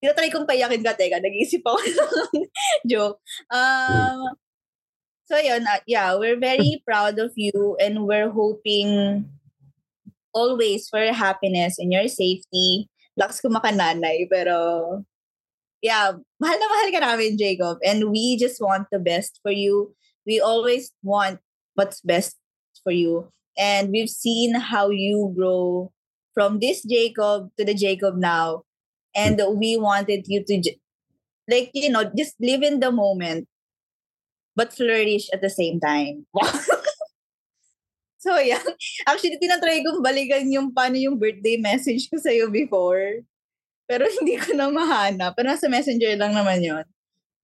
[0.00, 2.48] Tinatry kong payakin ka, teka, nag-iisip ako ng
[2.90, 3.20] joke.
[3.52, 4.32] Um,
[5.28, 9.28] so yun, uh, yeah, we're very proud of you and we're hoping
[10.32, 12.88] always for your happiness and your safety.
[13.20, 15.04] Lakas ko makananay, pero
[15.84, 17.76] yeah, mahal na mahal ka namin, Jacob.
[17.84, 19.92] And we just want the best for you.
[20.24, 21.44] We always want
[21.76, 22.40] what's best
[22.84, 23.28] for you.
[23.60, 25.92] And we've seen how you grow
[26.32, 28.64] from this Jacob to the Jacob now.
[29.12, 30.56] And we wanted you to,
[31.44, 33.52] like, you know, just live in the moment,
[34.56, 36.24] but flourish at the same time.
[38.24, 38.64] so, yeah.
[39.04, 43.28] Actually, tinatry kong balikan yung paano yung birthday message ko sa'yo before.
[43.84, 45.36] Pero hindi ko na mahanap.
[45.36, 46.86] Pero nasa messenger lang naman yon.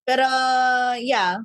[0.09, 0.25] Pero,
[0.97, 1.45] yeah.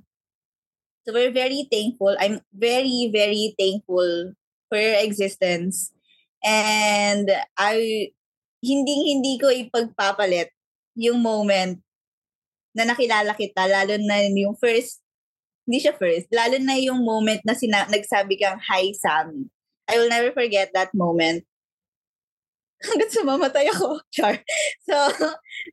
[1.03, 2.15] So, we're very thankful.
[2.21, 4.39] I'm very, very thankful
[4.71, 5.91] for your existence.
[6.39, 7.27] And
[7.59, 8.07] I,
[8.63, 10.55] hindi hindi ko ipagpapalit
[10.95, 11.83] yung moment
[12.71, 15.03] na nakilala kita, lalo na yung first,
[15.67, 19.51] hindi siya first, lalo na yung moment na sina, nagsabi kang, Hi, Sammy.
[19.91, 21.43] I will never forget that moment.
[22.87, 24.01] Hanggang sumamatay ako.
[24.15, 24.41] Char.
[24.87, 24.95] So,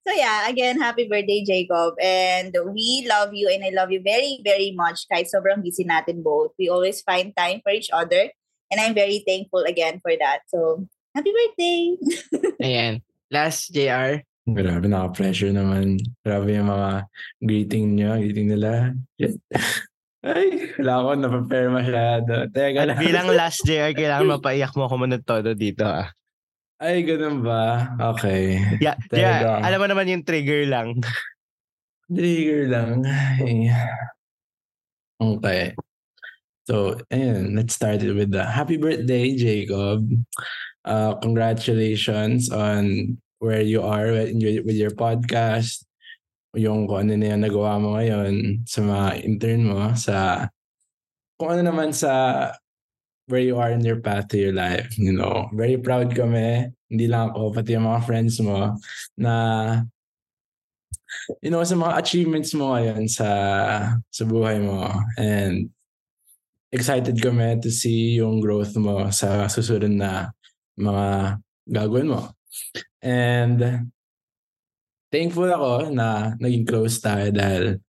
[0.05, 1.97] so yeah, again, happy birthday, Jacob.
[2.03, 5.09] And we love you and I love you very, very much.
[5.09, 6.53] Kahit sobrang busy natin both.
[6.61, 8.29] We always find time for each other.
[8.69, 10.45] And I'm very thankful again for that.
[10.53, 10.85] So,
[11.17, 11.81] happy birthday!
[12.65, 13.01] Ayan.
[13.33, 14.21] Last, JR.
[14.49, 16.01] Grabe, naka-pressure naman.
[16.25, 17.05] Grabe yung mga
[17.45, 18.97] greeting nyo, greeting nila.
[20.25, 22.33] Ay, wala ako na-prepare masyado.
[22.51, 22.99] Teka At lang.
[23.01, 26.11] bilang last JR, kailangan mapaiyak mo ako muna todo dito ah.
[26.81, 27.93] Ay, ganun ba?
[28.15, 28.59] Okay.
[28.79, 29.19] Yeah, Teka.
[29.21, 30.99] yeah, alam mo naman yung trigger lang.
[32.09, 33.05] Trigger lang.
[33.05, 33.69] Ay.
[35.19, 35.75] Okay.
[36.69, 40.05] So, ayun, let's start it with the happy birthday, Jacob.
[40.85, 45.89] Uh, congratulations on where you are with your, with your podcast,
[46.53, 50.45] yung kung ano na yung nagawa mo ngayon sa mga intern mo, sa
[51.41, 52.53] kung ano naman sa
[53.33, 54.93] where you are in your path to your life.
[55.01, 58.77] You know, very proud kami, hindi lang ako, pati yung mga friends mo,
[59.17, 59.33] na
[61.41, 63.29] you know, sa mga achievements mo ngayon sa
[64.13, 64.85] sa buhay mo.
[65.17, 65.73] And
[66.69, 70.33] excited kami to see yung growth mo sa susunod na
[70.77, 71.39] mga
[71.69, 72.21] gagawin mo.
[73.01, 73.89] And
[75.09, 77.81] thankful ako na naging close tayo dahil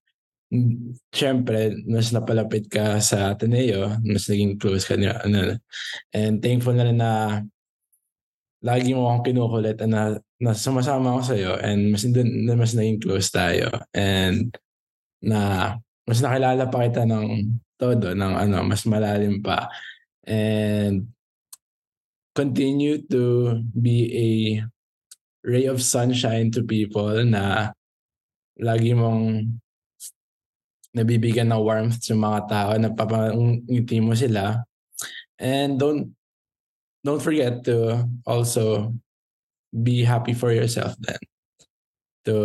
[1.14, 5.22] syempre, mas napalapit ka sa Ateneo, mas naging close ka niya.
[5.22, 5.54] Ano,
[6.10, 7.12] and thankful na rin na
[8.60, 13.32] lagi mo akong kinukulit na, na sumasama ako sa'yo and mas, na mas naging close
[13.32, 13.70] tayo.
[13.94, 14.52] And
[15.20, 19.72] na mas nakilala pa kita ng todo ng ano mas malalim pa.
[20.28, 21.08] And
[22.36, 24.30] continue to be a
[25.40, 27.72] ray of sunshine to people na
[28.60, 29.48] lagi mong
[30.92, 34.60] nabibigyan ng warmth sa mga tao na papangiti mo sila.
[35.40, 36.12] And don't
[37.00, 38.92] don't forget to also
[39.72, 41.20] be happy for yourself then.
[42.28, 42.36] To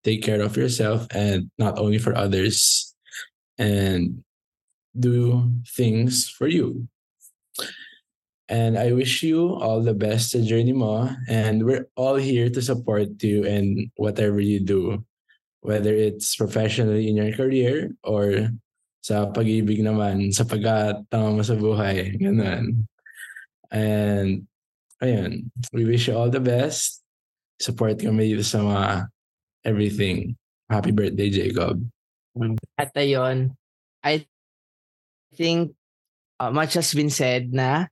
[0.00, 2.88] take care of yourself and not only for others.
[3.60, 4.24] And
[4.96, 6.88] do things for you.
[8.50, 11.06] And I wish you all the best sa journey mo.
[11.30, 15.06] And we're all here to support you in whatever you do.
[15.62, 18.50] Whether it's professionally in your career or
[19.06, 22.18] sa pag-ibig naman, sa pagkatanga mo sa buhay.
[22.18, 22.90] Ganun.
[23.70, 24.50] And,
[24.98, 25.54] ayun.
[25.70, 27.06] We wish you all the best.
[27.62, 29.06] Support kami sa mga
[29.62, 30.34] everything.
[30.66, 31.86] Happy birthday, Jacob.
[32.74, 33.54] At ayun,
[34.02, 34.26] I
[35.34, 35.74] think
[36.40, 37.86] uh, much has been said na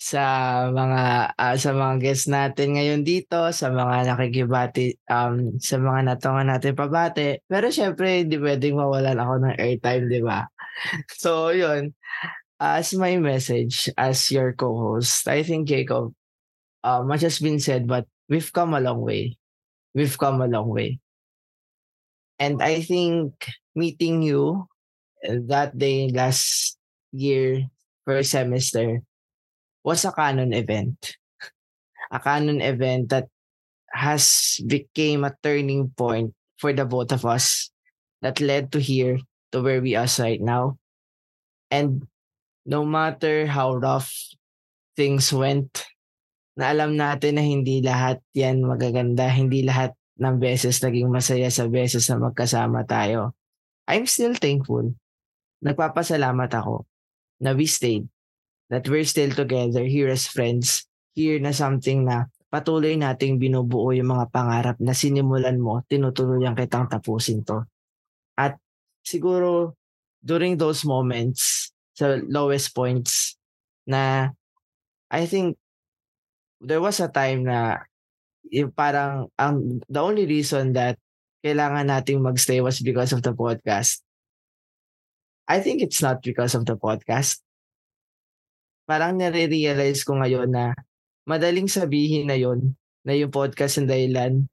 [0.00, 0.24] sa
[0.72, 6.48] mga uh, sa mga guests natin ngayon dito, sa mga nakikibati um sa mga natungan
[6.48, 7.36] natin pabati.
[7.44, 10.48] Pero syempre hindi pwedeng mawalan ako ng airtime, 'di ba?
[11.20, 11.92] So, 'yun.
[12.56, 16.16] As my message as your co-host, I think Jacob,
[16.84, 19.36] uh, much has been said but we've come a long way.
[19.92, 21.00] We've come a long way.
[22.40, 23.36] And I think
[23.76, 24.64] meeting you
[25.20, 26.79] that day last
[27.12, 27.70] year
[28.06, 29.02] first semester
[29.84, 31.16] was a canon event.
[32.10, 33.30] A canon event that
[33.90, 37.70] has became a turning point for the both of us
[38.22, 39.18] that led to here
[39.52, 40.78] to where we are right now.
[41.70, 42.06] And
[42.66, 44.10] no matter how rough
[44.98, 45.86] things went,
[46.58, 51.64] na alam natin na hindi lahat yan magaganda, hindi lahat ng beses naging masaya sa
[51.70, 53.32] beses na magkasama tayo.
[53.88, 54.92] I'm still thankful.
[55.64, 56.89] Nagpapasalamat ako
[57.40, 58.06] na we stayed,
[58.68, 60.86] that we're still together here as friends,
[61.16, 66.86] here na something na patuloy nating binubuo yung mga pangarap na sinimulan mo, tinutuluyan kitang
[66.86, 67.64] tapusin to.
[68.36, 68.60] At
[69.02, 69.74] siguro
[70.20, 73.36] during those moments, sa lowest points,
[73.88, 74.32] na
[75.08, 75.56] I think
[76.60, 77.84] there was a time na
[78.52, 81.00] yung parang ang the only reason that
[81.40, 84.04] kailangan nating magstay was because of the podcast.
[85.50, 87.42] I think it's not because of the podcast.
[88.86, 90.78] Parang nare-realize ko ngayon na
[91.26, 94.46] madaling sabihin na yon na yung podcast ang dahilan.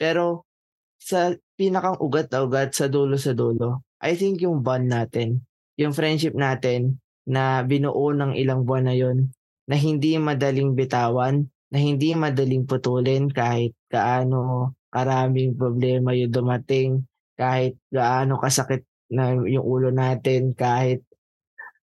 [0.00, 0.48] Pero
[0.96, 5.44] sa pinakang ugat na ugat sa dulo sa dulo, I think yung bond natin,
[5.76, 6.96] yung friendship natin
[7.28, 9.28] na binuo ng ilang buwan na yon
[9.68, 17.04] na hindi madaling bitawan, na hindi madaling putulin kahit kaano karaming problema yung dumating,
[17.36, 21.04] kahit gaano kasakit na yung ulo natin kahit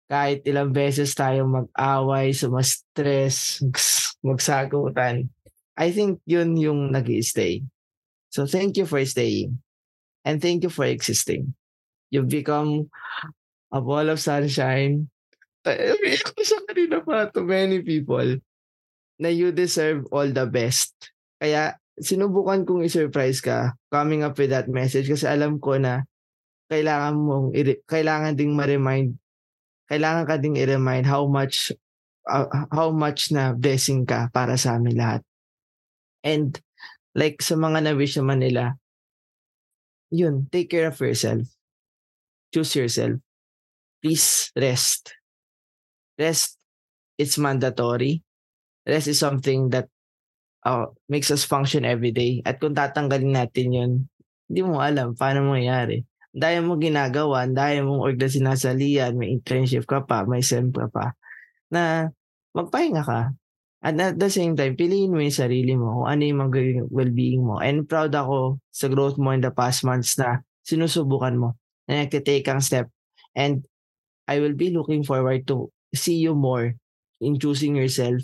[0.09, 3.61] kahit ilang beses tayo mag-away, sumastress,
[4.27, 5.29] magsagutan.
[5.77, 7.61] I think yun yung nag stay
[8.29, 9.61] So thank you for staying.
[10.25, 11.53] And thank you for existing.
[12.09, 12.89] You've become
[13.71, 15.09] a ball of sunshine.
[15.65, 18.37] Umiyak ko sa kanina pa to many people
[19.21, 20.93] na you deserve all the best.
[21.37, 26.07] Kaya sinubukan kong i-surprise ka coming up with that message kasi alam ko na
[26.69, 27.47] kailangan mong
[27.89, 29.17] kailangan ding ma-remind
[29.89, 31.73] kailangan ka ding i-remind how much
[32.29, 35.21] uh, how much na blessing ka para sa amin lahat.
[36.21, 36.53] And
[37.17, 38.77] like sa mga na-wish naman nila,
[40.13, 41.49] yun, take care of yourself.
[42.53, 43.17] Choose yourself.
[43.99, 45.17] Please rest.
[46.21, 46.61] Rest,
[47.17, 48.21] it's mandatory.
[48.85, 49.89] Rest is something that
[50.65, 52.45] uh, makes us function every day.
[52.45, 53.91] At kung tatanggalin natin yun,
[54.45, 59.89] hindi mo alam paano mangyayari dahil mo ginagawa, dahil mong org na sinasalian, may internship
[59.89, 61.17] ka pa, may SEM ka pa,
[61.73, 62.13] na
[62.53, 63.21] magpahinga ka.
[63.79, 67.43] At at the same time, piliin mo yung sarili mo kung ano yung magiging well-being
[67.47, 67.63] mo.
[67.63, 71.55] And proud ako sa growth mo in the past months na sinusubukan mo,
[71.87, 72.91] na nagtitake kang step.
[73.33, 73.63] And
[74.27, 76.75] I will be looking forward to see you more
[77.23, 78.19] in choosing yourself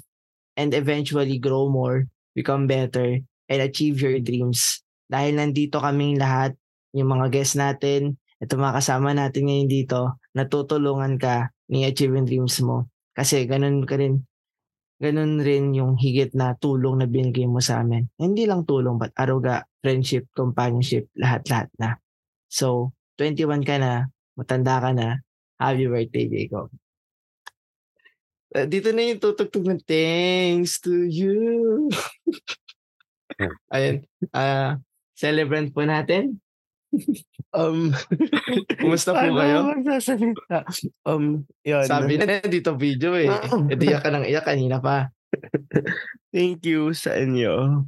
[0.59, 4.83] and eventually grow more, become better, and achieve your dreams.
[5.07, 6.53] Dahil nandito kaming lahat,
[6.95, 12.27] yung mga guests natin, ito mga kasama natin ngayon dito, natutulungan ka ni achieve yung
[12.27, 12.87] dreams mo.
[13.11, 14.23] Kasi ganun ka rin,
[14.99, 18.07] ganun rin yung higit na tulong na binigay mo sa amin.
[18.15, 21.99] Hindi lang tulong, but aruga, friendship, companionship, lahat-lahat na.
[22.47, 24.07] So, 21 ka na,
[24.39, 25.19] matanda ka na,
[25.59, 26.71] happy birthday, Jacob.
[28.55, 31.91] Uh, dito na yung tutugtog ng thanks to you.
[33.75, 34.07] Ayun.
[34.31, 34.79] Uh,
[35.11, 36.39] celebrant po natin.
[37.55, 37.91] Um,
[38.81, 39.71] kumusta po kayo?
[39.71, 40.67] magsasalita?
[41.07, 41.85] Um, yun.
[41.87, 43.31] Sabi na dito video eh.
[43.71, 45.09] E di ka nang iyak kanina pa.
[46.35, 47.85] Thank you sa inyo.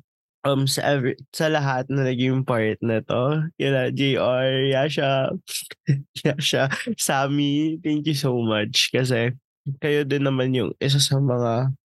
[0.47, 3.43] Um, sa, every, sa lahat na naging part na to.
[3.59, 5.35] Kila JR, Yasha,
[6.23, 8.87] Yasha, Sammy, thank you so much.
[8.95, 9.35] Kasi
[9.83, 11.75] kayo din naman yung isa sa mga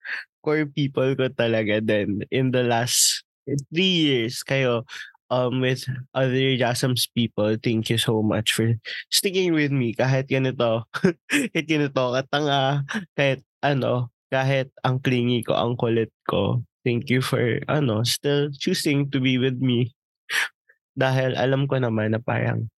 [0.46, 3.26] core people ko talaga din in the last
[3.74, 4.46] three years.
[4.46, 4.86] Kayo,
[5.32, 8.76] um, with other Jasm's people, thank you so much for
[9.08, 10.84] sticking with me kahit ganito,
[11.32, 12.84] kahit ganito, katanga,
[13.16, 16.60] kahit ano, kahit ang clingy ko, ang kulit ko.
[16.84, 17.40] Thank you for,
[17.72, 19.96] ano, still choosing to be with me.
[21.00, 22.68] Dahil alam ko naman na parang,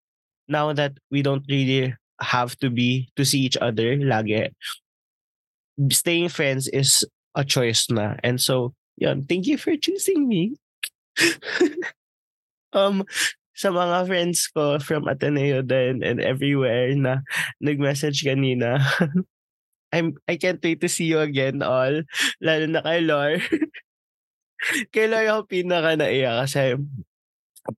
[0.46, 1.90] now that we don't really
[2.22, 4.54] have to be, to see each other lagi,
[5.90, 7.02] staying friends is
[7.34, 8.14] a choice na.
[8.22, 10.54] And so, yun, thank you for choosing me.
[12.74, 13.06] um,
[13.54, 17.22] sa mga friends ko from Ateneo din and everywhere na
[17.62, 18.82] nag-message kanina.
[19.94, 22.02] I'm, I can't wait to see you again all.
[22.42, 23.38] Lalo na kay Lor.
[24.94, 26.74] kay Lor ako pinaka naiyak kasi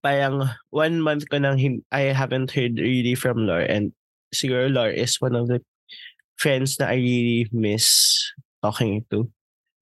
[0.01, 3.93] parang one month ko nang hin- I haven't heard really from Lor and
[4.33, 5.61] siguro Lor is one of the
[6.41, 8.17] friends na I really miss
[8.65, 9.29] talking to.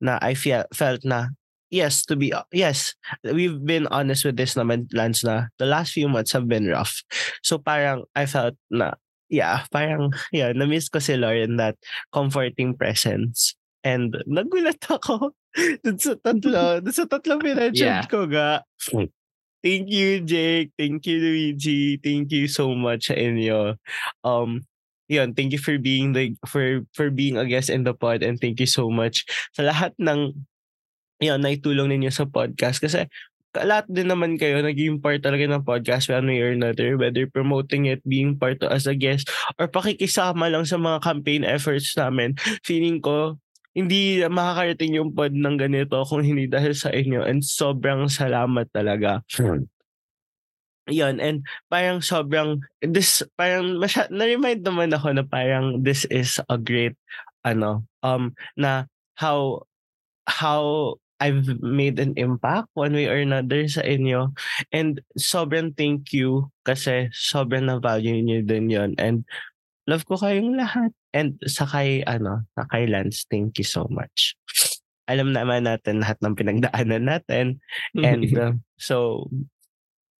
[0.02, 1.30] Na I feel, felt na
[1.74, 2.94] yes, to be yes,
[3.26, 7.02] we've been honest with this naman, Lance, na the last few months have been rough.
[7.42, 8.94] So parang I felt na,
[9.26, 11.74] yeah, parang, yeah, na-miss ko si Lauren that
[12.14, 13.58] comforting presence.
[13.82, 15.34] And nagulat ako
[15.82, 17.42] dun sa tatlo, dun sa tatlo
[17.74, 18.06] Yeah.
[18.06, 18.62] ko ga.
[19.64, 20.76] Thank you, Jake.
[20.76, 21.96] Thank you, Luigi.
[21.96, 23.80] Thank you so much sa inyo.
[24.20, 24.68] Um,
[25.08, 28.40] yun, thank you for being the for for being a guest in the pod and
[28.40, 29.24] thank you so much
[29.56, 30.32] sa lahat ng
[31.24, 33.08] yun, naitulong ninyo sa podcast kasi
[33.54, 37.24] ka- lahat din naman kayo naging part talaga ng podcast one way or another whether
[37.30, 42.34] promoting it, being part as a guest or pakikisama lang sa mga campaign efforts namin.
[42.66, 43.38] Feeling ko
[43.74, 49.26] hindi makakarating yung pod ng ganito kung hindi dahil sa inyo and sobrang salamat talaga.
[50.86, 56.60] Yun, and parang sobrang, this, parang, masya, na-remind naman ako na parang this is a
[56.60, 56.94] great,
[57.42, 58.86] ano, um, na
[59.18, 59.64] how,
[60.28, 64.34] how I've made an impact one way or another sa inyo.
[64.74, 69.22] And sobrang thank you kasi sobrang na-value niyo din yon And
[69.86, 70.90] love ko kayong lahat.
[71.14, 74.34] And sa kay, ano, sa kay Lance, thank you so much.
[75.06, 77.62] Alam naman natin lahat ng pinagdaanan natin.
[77.94, 79.28] And uh, so,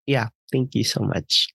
[0.07, 1.51] yeah, thank you so much.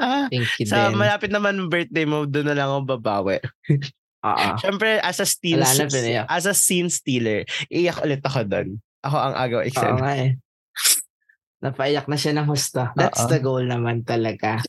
[0.00, 0.96] Ah, Thank you sa din.
[0.96, 3.36] malapit naman birthday mo, doon na lang ako babawi.
[4.20, 4.48] Oo.
[4.60, 6.26] Siyempre, as a steal, Wala na, pinayak.
[6.28, 8.68] as a scene stealer, iiyak ulit ako doon.
[9.00, 9.96] Ako ang agaw Oo exam.
[9.96, 10.36] nga eh.
[11.60, 12.84] Napaiyak na siya ng husto.
[12.96, 13.30] That's Oo.
[13.32, 14.60] the goal naman talaga.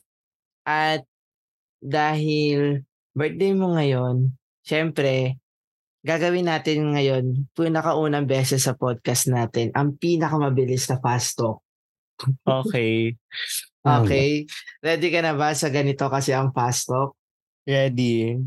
[0.63, 1.03] At
[1.79, 5.35] dahil birthday mo ngayon, syempre,
[6.03, 11.59] gagawin natin ngayon, pinakaunang beses sa podcast natin, ang pinakamabilis na fast talk.
[12.47, 13.15] Okay.
[13.81, 14.45] Okay?
[14.77, 17.17] Ready ka na ba sa ganito kasi ang fast talk?
[17.65, 18.37] Ready.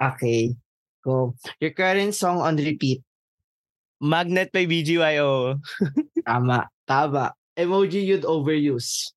[0.00, 0.56] Okay.
[1.04, 1.36] Go.
[1.60, 3.04] Your current song on repeat.
[4.00, 5.60] Magnet by BGYO.
[6.26, 6.68] Tama.
[6.88, 7.36] Tama.
[7.52, 9.12] Emoji you'd overuse.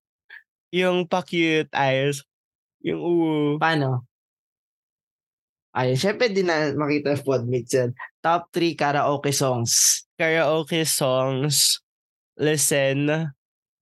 [0.68, 2.20] Yung pa-cute eyes.
[2.84, 3.56] Yung uwu.
[3.56, 4.04] Paano?
[5.74, 7.90] Ayun, syempre din na makita ng podmates yan.
[8.22, 10.04] Top 3 karaoke songs.
[10.14, 11.82] Karaoke songs.
[12.38, 13.32] Listen.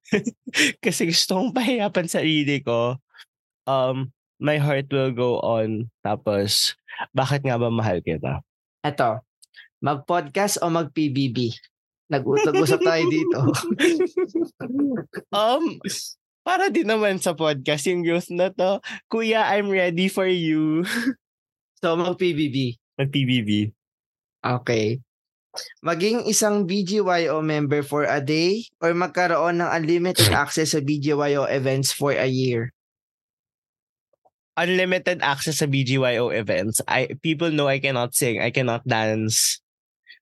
[0.85, 2.97] Kasi gusto kong pahirapan sa sarili ko.
[3.67, 4.09] Um,
[4.43, 5.86] My Heart Will Go On.
[6.03, 6.74] Tapos,
[7.11, 8.45] Bakit nga ba mahal kita?
[8.84, 9.22] Eto,
[9.82, 11.55] mag-podcast o mag-PBB?
[12.12, 13.38] Nag- nag-usap tayo dito.
[15.34, 15.80] um,
[16.43, 18.82] Para din naman sa podcast yung youth na to.
[19.07, 20.82] Kuya, I'm ready for you.
[21.80, 22.76] so, mag-PBB.
[22.99, 23.70] Mag-PBB.
[24.43, 24.99] Okay.
[25.84, 31.95] Maging isang BGYO member for a day or magkaroon ng unlimited access sa BGYO events
[31.95, 32.74] for a year?
[34.53, 36.85] Unlimited access sa BGYO events.
[36.85, 39.59] I people know I cannot sing, I cannot dance.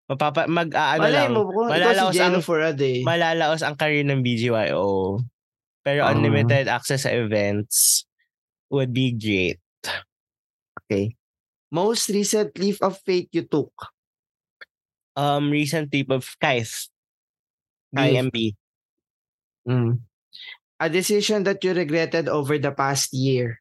[0.06, 1.30] Mapapa mag aano Malay lang.
[1.34, 3.02] mo, kung si malalaos Jello ang for a day.
[3.02, 5.18] malalaos ang career ng BGYO.
[5.82, 6.14] Pero Ah.
[6.14, 8.06] unlimited access sa events
[8.70, 9.58] would be great.
[10.86, 11.14] Okay.
[11.70, 13.70] Most recent leap of faith you took?
[15.14, 16.26] Um recent tip of.
[16.38, 16.86] Kaith.
[17.90, 18.54] DMB.
[19.66, 19.98] Mm.
[20.78, 23.58] A decision that you regretted over the past year?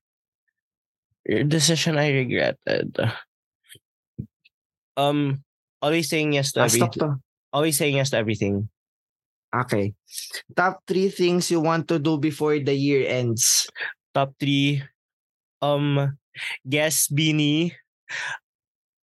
[1.25, 2.95] Decision I regretted.
[4.97, 5.43] Um
[5.81, 7.21] always saying yes to Ah, everything.
[7.53, 8.69] Always saying yes to everything.
[9.55, 9.93] Okay.
[10.55, 13.65] Top three things you want to do before the year ends?
[14.13, 14.83] Top three.
[15.61, 16.17] Um,
[16.67, 17.73] guess Beanie.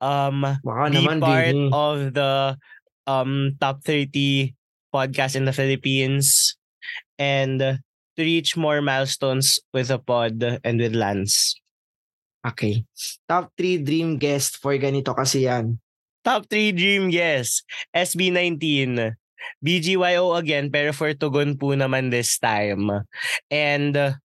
[0.04, 1.72] Um, Baka be naman, part Beanie.
[1.72, 2.34] of the
[3.08, 4.52] um top 30
[4.94, 6.56] podcast in the Philippines
[7.18, 11.56] and to reach more milestones with a pod and with Lance.
[12.44, 12.84] Okay.
[13.24, 15.80] Top three dream guest for ganito kasi yan.
[16.24, 17.68] Top 3 dream guess.
[17.92, 19.12] SB19.
[19.60, 23.04] BGYO again pero for Tugon po naman this time.
[23.52, 24.16] And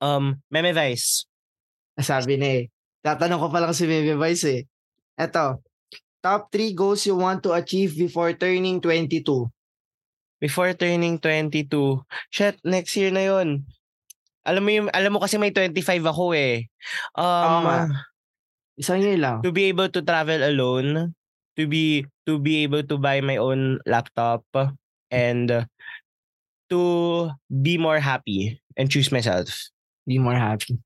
[0.00, 1.28] um Meme Vice.
[2.00, 2.72] Sabi na eh.
[3.04, 4.62] Tatanong ko pa lang si Bebe Vice eh.
[5.20, 5.60] Eto.
[6.24, 9.20] Top three goals you want to achieve before turning 22.
[10.40, 11.68] Before turning 22.
[12.32, 13.68] Shit, next year na yon.
[14.44, 16.68] Alam mo yung, alam mo kasi may 25 ako eh.
[17.16, 18.04] Um, nga.
[18.76, 19.40] Isang year lang.
[19.40, 21.14] to be able to travel alone,
[21.56, 24.42] to be to be able to buy my own laptop
[25.08, 25.64] and
[26.68, 26.80] to
[27.48, 29.70] be more happy and choose myself.
[30.04, 30.76] Be more happy.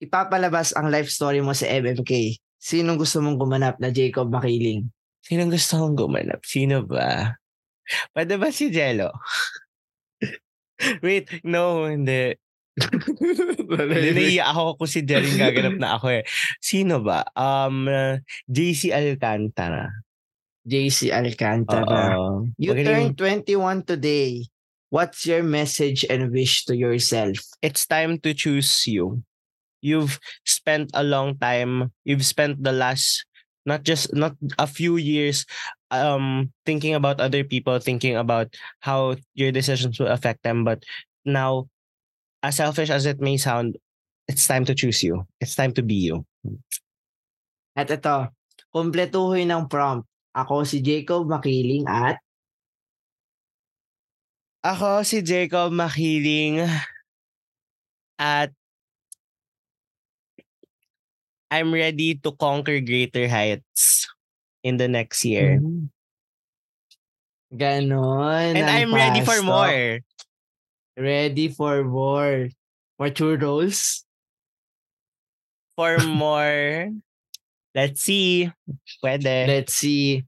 [0.00, 2.40] Ipapalabas ang life story mo sa MMK.
[2.56, 4.88] Sinong gusto mong gumanap na Jacob Makiling?
[5.22, 6.40] Sinong gusto mong gumanap?
[6.42, 7.36] Sino ba?
[8.10, 9.12] Pwede ba si Jello?
[11.04, 12.34] Wait, no, hindi.
[12.76, 16.22] Hindi naiiyak ako kung si yung gaganap na ako eh.
[16.60, 17.24] Sino ba?
[17.32, 17.88] Um,
[18.44, 19.88] JC Alcantara.
[20.66, 22.18] JC Alcantara.
[22.18, 22.50] Oo.
[22.60, 23.16] You Magaling.
[23.16, 24.44] turned 21 today.
[24.90, 27.38] What's your message and wish to yourself?
[27.62, 29.22] it's time to choose you.
[29.82, 31.90] You've spent a long time.
[32.04, 33.26] You've spent the last
[33.66, 35.42] not just not a few years
[35.90, 40.62] um thinking about other people, thinking about how your decisions will affect them.
[40.64, 40.82] But
[41.26, 41.66] now,
[42.46, 43.74] as selfish as it may sound,
[44.30, 45.26] it's time to choose you.
[45.42, 46.22] It's time to be you.
[47.74, 48.30] At ito,
[48.70, 50.06] kumpletuhin ng prompt.
[50.30, 52.22] Ako si Jacob Makiling at
[54.62, 56.62] Ako si Jacob Makiling
[58.18, 58.50] at
[61.50, 64.10] I'm ready to conquer greater heights
[64.66, 65.62] in the next year.
[67.54, 68.58] ganon.
[68.58, 69.46] And ang I'm ready for pasto.
[69.46, 70.02] more.
[70.96, 72.48] Ready for more.
[72.98, 74.02] More churros?
[75.76, 76.88] For more.
[77.76, 78.48] Let's see.
[79.04, 79.44] Pwede.
[79.44, 80.24] Let's see.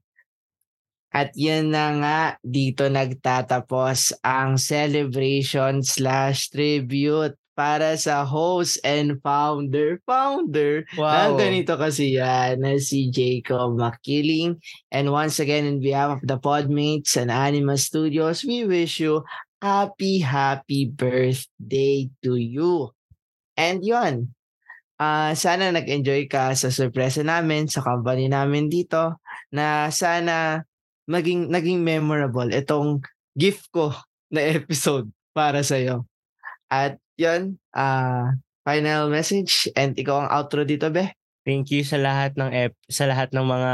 [1.09, 9.99] At yan na nga, dito nagtatapos ang celebration slash tribute para sa host and founder,
[10.05, 11.33] founder Wow.
[11.33, 14.61] ng ganito kasi yan na si Jacob Makiling.
[14.93, 19.25] And once again, in behalf of the Podmates and Anima Studios, we wish you
[19.61, 22.91] happy, happy birthday to you.
[23.59, 24.33] And yun,
[24.99, 29.19] ah sana nag-enjoy ka sa sorpresa namin, sa company namin dito,
[29.51, 30.63] na sana
[31.09, 33.03] maging naging memorable itong
[33.35, 33.91] gift ko
[34.33, 36.07] na episode para sa iyo.
[36.71, 38.35] At 'yun, ah
[38.67, 41.09] final message and ikaw ang outro dito, be.
[41.47, 43.71] Thank you sa lahat ng ep- sa lahat ng mga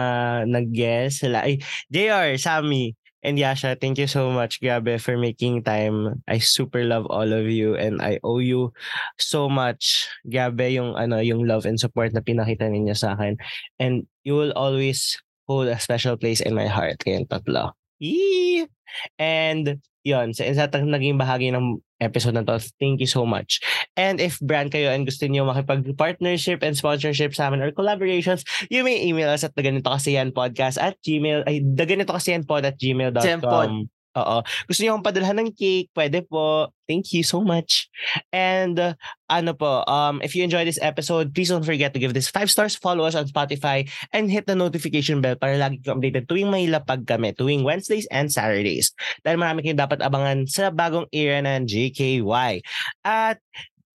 [0.47, 1.25] nag-guest.
[1.25, 1.59] Sa la- Ay,
[1.91, 2.95] JR, Sammy,
[3.25, 6.21] and Yasha, thank you so much, Grabe, for making time.
[6.29, 8.71] I super love all of you and I owe you
[9.17, 10.05] so much.
[10.29, 13.41] Grabe yung ano, yung love and support na pinakita ninyo sa akin.
[13.81, 15.17] And you will always
[15.49, 17.73] hold a special place in my heart kayong tatlo.
[17.97, 18.69] Yee!
[19.17, 23.57] And yun, sa isa tang naging bahagi ng episode na to, thank you so much.
[23.97, 28.85] And if brand kayo and gusto niyo makipag-partnership and sponsorship sa amin or collaborations, you
[28.85, 32.67] may email us at daganito kasi yan podcast at gmail, ay daganito kasi yan pod
[32.67, 33.89] at gmail.com.
[34.15, 34.47] Oo.
[34.71, 36.71] Gusto niyo akong padalhan ng cake, pwede po.
[36.87, 37.91] Thank you so much.
[38.31, 38.93] And uh,
[39.27, 42.47] ano po, um, if you enjoy this episode, please don't forget to give this five
[42.47, 43.83] stars, follow us on Spotify,
[44.15, 48.07] and hit the notification bell para lagi kayo updated tuwing may lapag kami, tuwing Wednesdays
[48.07, 48.95] and Saturdays.
[49.27, 52.63] Dahil marami kayong dapat abangan sa bagong era ng JKY.
[53.03, 53.43] At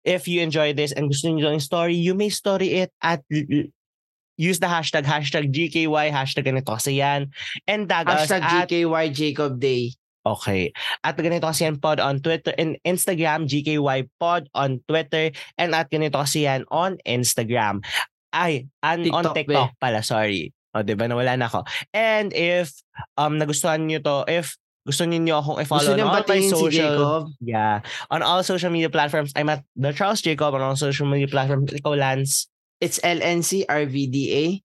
[0.04, 3.24] if you enjoy this and gusto niyo yung story, you may story it at
[4.40, 7.28] use the hashtag, hashtag GKY, hashtag ganito kasi yan.
[7.68, 9.99] And tag us Hashtag at GKY Jacob Day.
[10.20, 10.72] Okay.
[11.00, 15.88] At ganito kasi yan pod on Twitter and Instagram, GKY pod on Twitter, and at
[15.88, 17.80] ganito kasi yan on Instagram.
[18.30, 20.52] Ay, and on TikTok, TikTok pala, sorry.
[20.70, 21.10] O, di ba?
[21.10, 21.66] Nawala na ako.
[21.90, 22.70] And if
[23.18, 24.54] um nagustuhan niyo to, if
[24.86, 27.22] gusto niyo akong i-follow on all my batiin si social, Jacob?
[27.42, 31.28] yeah, on all social media platforms, I'm at the Charles Jacob on all social media
[31.28, 31.74] platforms.
[31.74, 32.48] Ikaw, Lance.
[32.80, 34.64] It's LNC RVDA.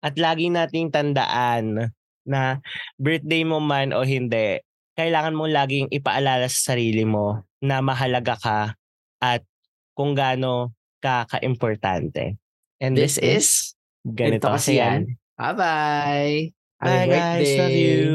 [0.00, 1.92] At lagi nating tandaan
[2.24, 2.64] na
[2.96, 4.63] birthday mo man o hindi,
[4.94, 8.60] kailangan mo laging ipaalala sa sarili mo na mahalaga ka
[9.18, 9.42] at
[9.94, 12.38] kung gaano ka ka-importante.
[12.78, 15.18] And this, is ganito kasi yan.
[15.38, 16.54] Bye-bye.
[16.84, 18.14] Bye guys, love you.